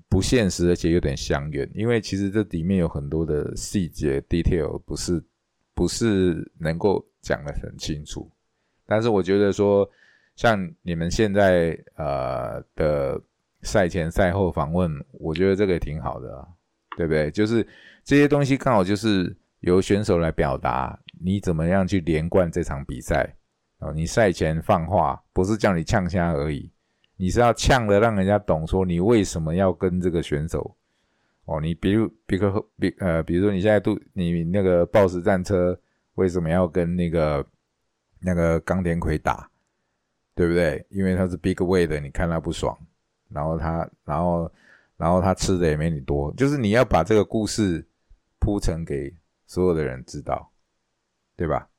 [0.09, 5.21] 不现实，而且有点相远，因为其实这里面有很多的细节 detail，不是
[5.75, 8.31] 不是能够讲得很清楚。
[8.85, 9.87] 但是我觉得说，
[10.37, 13.21] 像你们现在呃的
[13.63, 16.47] 赛前赛后访问，我觉得这个也挺好的，
[16.95, 17.29] 对不对？
[17.29, 17.67] 就是
[18.07, 23.35] 这些东西刚好就是由选手来表达你怎么样去连贯这场比赛
[23.79, 26.71] 啊，你赛前放话不是叫你呛虾而已。
[27.17, 30.73] 你是要呛的，让人家懂说你为什么要跟这个选手
[31.43, 31.59] 哦？
[31.59, 35.77] 你比如，比如，比呃，比如说你现在都你那个 BOSS 战车
[36.15, 37.45] 为什么要跟那个
[38.21, 39.49] 那个钢田葵打？
[40.33, 40.81] 对不对？
[40.91, 42.73] 因为他是 Big Way 的，你看他不爽，
[43.27, 44.49] 然后他，然后，
[44.95, 47.85] 然后他吃的也没你多，就是你要把这个故事
[48.39, 49.15] 铺陈给
[49.45, 50.51] 所有的人知道，
[51.35, 51.69] 对吧？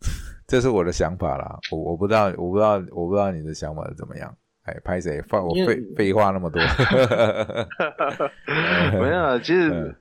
[0.46, 4.36] 这是我的想法啦，我我不知道，我不知道，我不知道你的想法是怎么样。
[4.62, 5.22] 哎，拍谁？
[5.22, 6.60] 放我废 废话那么多。
[9.00, 9.96] 没有，其实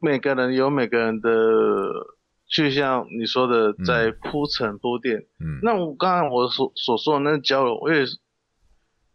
[0.00, 1.30] 每个人有每个人的，
[2.48, 5.26] 就像你说的，在铺陈铺垫。
[5.38, 5.60] 嗯。
[5.62, 8.04] 那我刚才我所所说的那个交流，我也，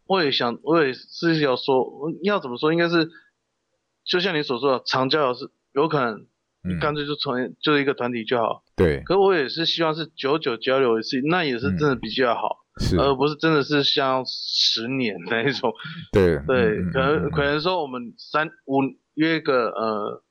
[0.06, 2.72] 我也想，我也是要说，要怎么说？
[2.72, 3.10] 应该是，
[4.04, 6.26] 就像你所说的，长交流是有可能。
[6.64, 8.64] 你干脆就从就是一个团体就好。
[8.74, 9.00] 对。
[9.04, 12.64] 可我也是希望是久久交流一次，那也是真的比较好，
[12.98, 15.72] 而不是真的是像十年那一种。
[16.12, 16.36] 对。
[16.46, 18.82] 对，可能可能说我们三五
[19.14, 20.22] 约个呃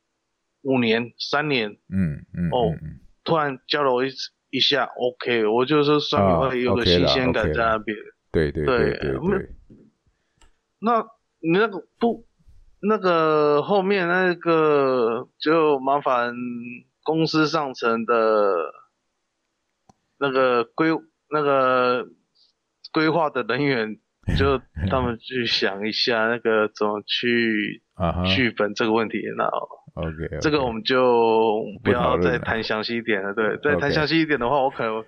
[0.64, 2.76] 五年三年，嗯嗯哦，
[3.24, 4.12] 突然交流一
[4.50, 7.98] 一下，OK，我就是算会有个新鲜感在那边。
[8.34, 9.50] 对对对对对。
[10.80, 11.02] 那
[11.40, 12.27] 你那个不？
[12.88, 16.34] 那个后面那个就麻烦
[17.04, 18.14] 公司上层的
[20.18, 20.90] 那个规
[21.30, 22.08] 那个
[22.94, 23.98] 规划的人员，
[24.38, 27.82] 就他们去想一下那个怎么去
[28.26, 29.22] 剧本这个问题。
[29.36, 29.46] 那
[30.02, 33.34] OK，这个我们就不要再谈详细一点了。
[33.34, 35.04] 对，再谈详细一点的话，我可能。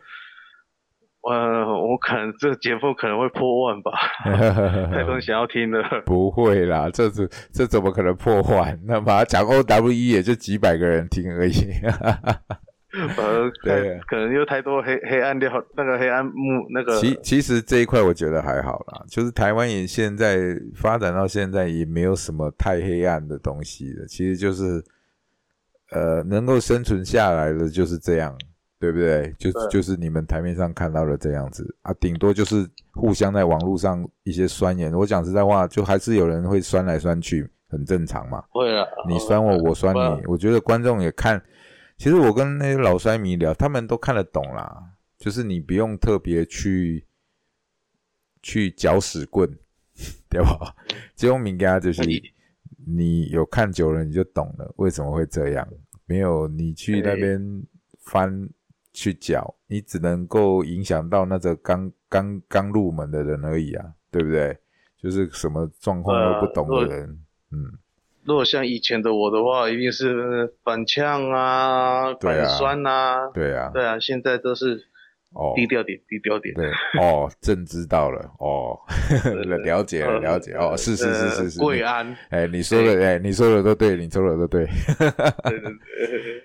[1.22, 3.92] 呃，我可能这个节目可能会破万吧，
[4.90, 5.84] 太多人想要听的。
[6.06, 8.80] 不会啦，这是这怎么可能破万？
[8.86, 11.52] 那把它讲 O W E 也就几百个人听而已。
[13.18, 16.98] 呃，对，可能又太多黑黑暗料，那个黑暗幕那个。
[17.00, 20.38] 其其实这一块我觉得还好啦，就是台湾也现在
[20.76, 24.84] 发展到现在也没有什么太黑暗的东西了，其实就是
[25.92, 28.36] 呃能够生存下来的就是这样。
[28.80, 29.34] 对不对？
[29.38, 34.94] 就就是你们台面上看到的这样子啊，顶多就是互相在网络上一些酸言。
[34.94, 38.42] 我讲实在话，就还是有人会酸来酸去，很正常嘛。
[38.50, 40.26] 会啊，你酸我，我酸你。
[40.28, 41.44] 我觉得观众也看，
[41.98, 44.82] 其实我跟那些老衰迷聊，他们都看得懂啦。
[45.18, 47.06] 就是你不用特别去
[48.42, 49.46] 去搅屎棍，
[50.30, 50.74] 对吧？
[51.18, 52.02] 这种敏感就是
[52.88, 55.68] 你有看久了，你就懂了为什么会这样。
[56.06, 57.62] 没有你去那边
[58.06, 58.50] 翻。
[59.00, 64.58] 去搅，你只能够影响到那个刚刚刚入门的人而已啊，对不对？
[65.02, 67.10] 就是什么状况都不懂的人，
[67.52, 67.80] 嗯。
[68.26, 73.98] 如果像以前的我的话，一定是反呛啊，反酸啊，对啊，对啊。
[73.98, 74.84] 现在都是
[75.34, 76.54] 哦，低调点，低调点。
[76.56, 76.70] 对，
[77.00, 78.78] 哦，朕知道了，哦，
[79.64, 84.66] 了解了，了解，哦，是是是是是，贵安，哎，你说的，哎，你说的都对，你说的都对，
[84.98, 85.72] 对对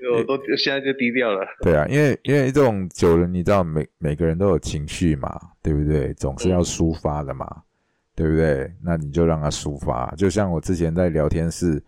[0.01, 1.47] 对，我都现在就低调了。
[1.63, 6.13] 对啊，因为因为这种久了，你知道每每个人都有情绪嘛，对不对？
[6.15, 7.47] 总是要抒发的嘛，
[8.15, 8.71] 对不对？
[8.83, 11.83] 那你就让他抒发，就像我之前在聊天室，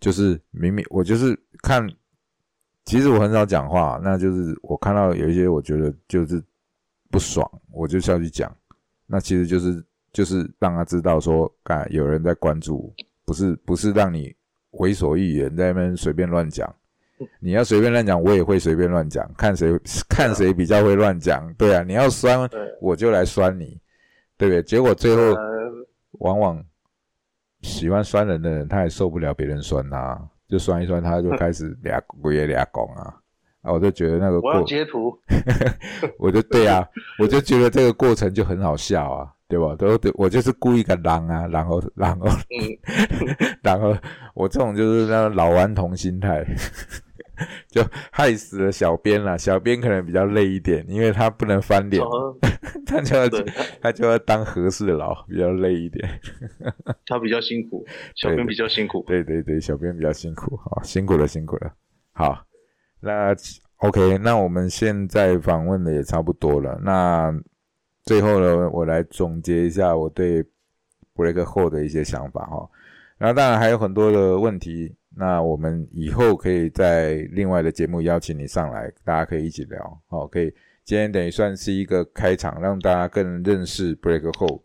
[0.00, 1.88] 就是明明我就是看。
[2.90, 6.42] 其实我很少讲话，那就是我看到有一些我觉得就是
[7.08, 8.52] 不爽，我就下去讲。
[9.06, 9.80] 那其实就是
[10.12, 12.92] 就是让他知道说，干有人在关注，
[13.24, 14.34] 不是不是让你
[14.72, 16.68] 为所欲言在那边随便乱讲。
[17.38, 19.78] 你要随便乱讲，我也会随便乱讲，看谁
[20.08, 21.48] 看谁比较会乱讲。
[21.54, 22.40] 对啊，你要酸
[22.80, 23.80] 我就来酸你，
[24.36, 24.60] 对不对？
[24.64, 25.38] 结果最后
[26.18, 26.60] 往往
[27.62, 30.28] 喜欢酸人的人，他也受不了别人酸他。
[30.50, 33.14] 就酸一酸，他就开始俩鬼俩拱啊！
[33.62, 35.16] 啊，我就觉得那个我要截图，
[36.18, 36.86] 我就对啊，
[37.18, 39.76] 我就觉得这个过程就很好笑啊，对吧？
[39.76, 42.26] 都对我就是故意个狼啊，然后然后
[43.62, 43.94] 然后
[44.34, 46.44] 我这种就是那老顽童心态。
[47.68, 52.02] 就害死了小编了，小编可能比较累一点，因为他不能翻脸，
[52.86, 53.28] 他就要
[53.80, 56.20] 他就要当和事佬，比较累一点。
[57.06, 57.84] 他比较辛苦，
[58.16, 59.04] 小编比较辛苦。
[59.06, 61.72] 对对对，小编比较辛苦，好辛苦了辛苦了。
[62.12, 62.44] 好，
[63.00, 63.34] 那
[63.78, 66.78] OK，那我们现在访问的也差不多了。
[66.82, 67.32] 那
[68.04, 70.44] 最后呢，我来总结一下我对
[71.14, 72.68] Break 后的一些想法哈。
[73.18, 74.94] 然后当然还有很多的问题。
[75.16, 80.00] 那我们以后可以在另外的节目邀请你上来，大家可以一起聊。
[80.08, 80.52] 好，可以。
[80.82, 84.64] 今天等于算是一个开场，让大家更认识 Break 后。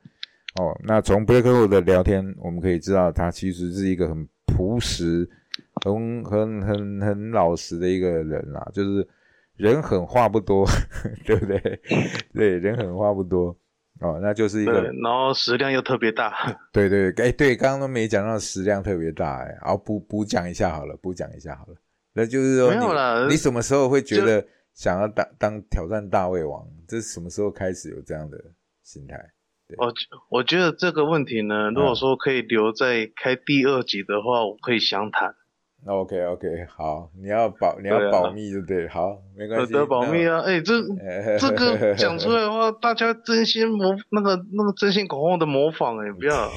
[0.60, 5.30] 哦，那从 Break 后的聊天，我们可以知道他其实是一个很朴实、
[5.84, 9.08] 很很很很老实的一个人啦，就是
[9.58, 10.66] 人狠话不多，
[11.26, 11.60] 对不对？
[12.34, 13.56] 对，人狠话不多。
[14.02, 16.34] 哦，那就是一个，然后食量又特别大。
[16.74, 21.76] 对对，哎，对，刚刚都没讲到食量特别大，哎，好补补讲一下好了，补讲一下好了。
[22.14, 23.28] 那就是说，没有了。
[23.28, 26.66] 你什么时候会觉得想要当当挑战大胃王？
[26.88, 28.38] 这是什么时候开始有这样的
[28.84, 29.18] 心态？
[29.78, 29.92] 我
[30.30, 35.34] 我觉得这个问题呢，如果说可以留在开第二集的话，我可以详谈。
[35.86, 38.88] OK OK，好，你要保你要保密，对不对？
[38.88, 40.42] 好，没关系，得保密啊！
[40.42, 40.74] 哎，这
[41.38, 46.50] 这个讲出来的话，大家真心模那个那个真心口红的模仿，哎，不要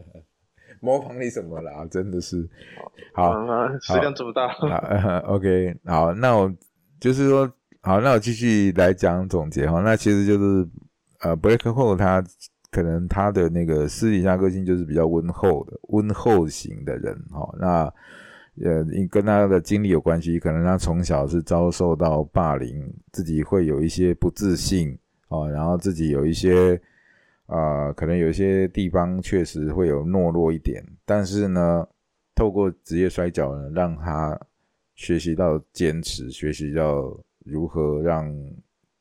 [0.80, 1.86] 模仿你什么啦？
[1.90, 2.46] 真的是
[3.14, 3.34] 好，
[3.80, 4.48] 食量这么大。
[5.26, 6.52] OK，好，那我
[7.00, 7.50] 就是说，
[7.80, 9.80] 好，那我继续来讲总结哈。
[9.80, 10.68] 那其实就是
[11.22, 12.22] 呃，Break 后他
[12.70, 17.48] 可能他的那个私底下个性就是比较温厚的温厚型的人哈。
[17.58, 17.92] 那
[18.56, 24.98] 呃，跟他的经历有关系，可能他从小是遭受到霸凌，自己会有一些不自信
[25.28, 26.78] 哦，然后自己有一些
[27.46, 31.86] 啊，可能有一些地方确实会有懦弱一点，但是呢，
[32.34, 34.38] 透过职业摔跤呢，让他
[34.94, 38.30] 学习到坚持，学习到如何让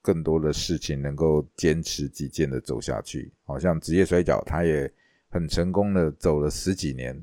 [0.02, 3.30] 更多的事情能够坚持己见的走下去。
[3.44, 4.90] 好像职业摔跤，他也
[5.30, 7.22] 很成功的走了十几年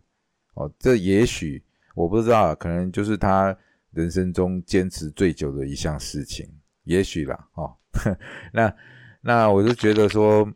[0.54, 1.62] 哦，这也许。
[1.96, 3.56] 我不知道，可能就是他
[3.92, 6.46] 人生中坚持最久的一项事情，
[6.84, 7.74] 也许啦，哦，
[8.52, 8.72] 那
[9.22, 10.46] 那我就觉得说，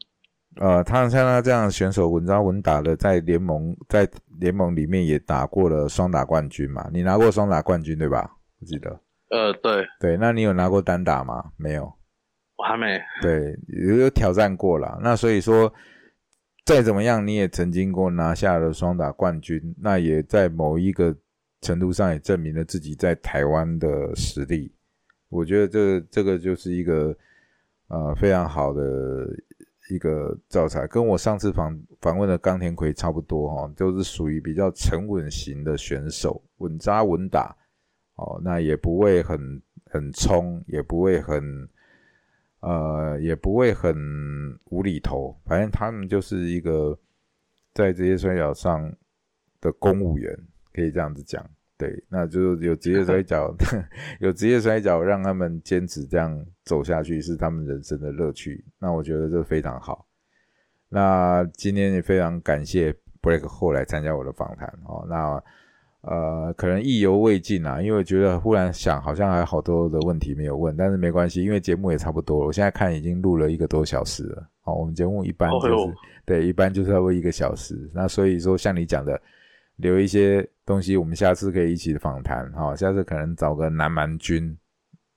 [0.56, 4.06] 呃，他像他这样选手稳扎稳打的，在联盟在
[4.38, 8.30] 联盟里面也打过了双打冠军嘛，你拿过双打冠军对吧？
[8.60, 8.90] 我记得，
[9.30, 11.50] 呃，对对，那你有拿过单打吗？
[11.56, 11.84] 没有，
[12.56, 15.72] 我还没，对，有有挑战过了，那所以说。
[16.66, 21.16] 再怎么样，你也曾经给我拿下了双打冠军，那也在某一个。
[21.60, 24.72] 程度上也证明了自己在台湾的实力，
[25.28, 27.14] 我觉得这这个就是一个
[27.88, 29.28] 呃非常好的
[29.90, 37.54] 一个教材，跟我上次访访问的冈田葵差不多哈，都是属于比较沉稳型的选手，稳扎稳打
[38.14, 39.38] 哦，那也不会很
[39.84, 41.68] 很冲，也不会很
[42.60, 43.94] 呃也不会很
[44.66, 46.98] 无厘头，反正他们就是一个
[47.74, 48.90] 在这些摔角上
[49.60, 50.34] 的公务员。
[50.72, 51.44] 可以这样子讲，
[51.76, 53.52] 对，那就是有职业摔跤，
[54.20, 58.64] 有职业摔跤，让他们坚持这样走下去是他们人生的乐趣。
[58.78, 60.06] 那我觉得这非常好。
[60.88, 65.06] 那今天也非常感谢 Break 后来参加我的访谈哦。
[65.08, 65.42] 那
[66.02, 72.46] 呃，可能意犹未尽啊，因为觉得忽然想，好像还有好多的问题没有问，但是没关系，因为节目也差不多了。
[72.46, 74.48] 我现在看已经录了一个多小时了。
[74.64, 75.94] 哦，我们节目一般就是
[76.24, 77.90] 对，一般就是差不多一个小时。
[77.94, 79.20] 那所以说，像你讲的。
[79.80, 84.56] 留一些东西，我们下次可以一起访谈，哈，下次可能找个南蛮军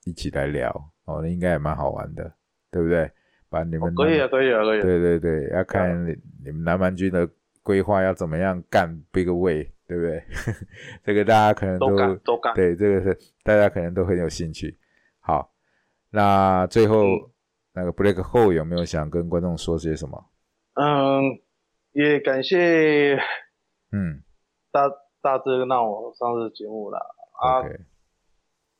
[0.05, 0.69] 一起来聊，
[1.05, 2.33] 哦，那应该也蛮好玩的，
[2.71, 3.09] 对不对？
[3.49, 4.81] 把你们可以啊，可以啊，可以啊。
[4.81, 7.29] 对对对，要看你你们南蛮军的
[7.61, 10.23] 规划要怎么样干 Big Way，对不对？
[11.03, 12.53] 这个大家可能都干都干。
[12.55, 14.77] 对，这个是大家可能都很有兴趣。
[15.19, 15.53] 好，
[16.09, 17.29] 那最后、嗯
[17.75, 20.23] 那个 Black Hole 有没有想跟观众说些什么？
[20.75, 21.23] 嗯，
[21.91, 23.15] 也感谢
[23.91, 24.22] 嗯
[24.73, 24.89] 大
[25.21, 26.99] 大致让我上这节目啦。
[27.39, 27.63] 啊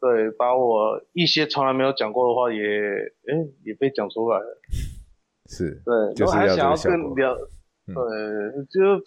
[0.02, 4.60] 对，把我一些从来没有讲过的话也，诶也被讲出来了。
[5.48, 7.50] 是，对，就是我还想要更了，
[7.88, 9.02] 嗯对，就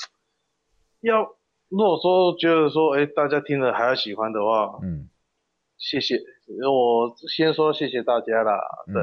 [1.02, 1.20] 要
[1.68, 5.08] 如果说觉得说，哎，大家听了还要喜欢的话，嗯
[5.76, 6.16] 谢谢，
[6.66, 8.58] 我先说谢谢大家啦，
[8.88, 9.02] 嗯对，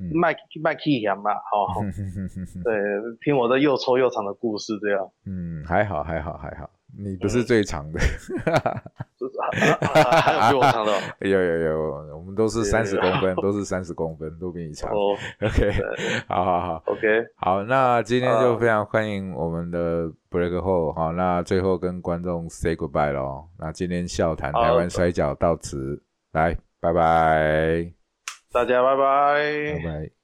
[0.00, 1.80] 嗯麦麦 key 嘛，好，
[2.64, 2.74] 对，
[3.20, 7.28] 听我的又臭又长的故事，这样，嗯，还好还好还好，你不嗯。
[7.30, 7.98] 是最长的，
[9.18, 10.98] 就是还还还有比我长的哦。
[11.20, 14.90] 有有有，我们都是三十公分，都是三十公分，都比你长。
[14.90, 15.16] 哦。
[15.42, 15.72] OK，
[16.28, 16.82] 好好好。
[16.86, 18.58] ，OK，好，那今天就啊。
[18.58, 23.48] 非常欢迎我们的 Break Hole 好，那最后跟观众 say goodbye 咯。
[23.58, 26.02] 那今天笑谈台湾摔跤到此，
[26.32, 27.92] 来，拜拜，
[28.52, 29.78] 大家拜拜。
[29.78, 30.21] 拜拜。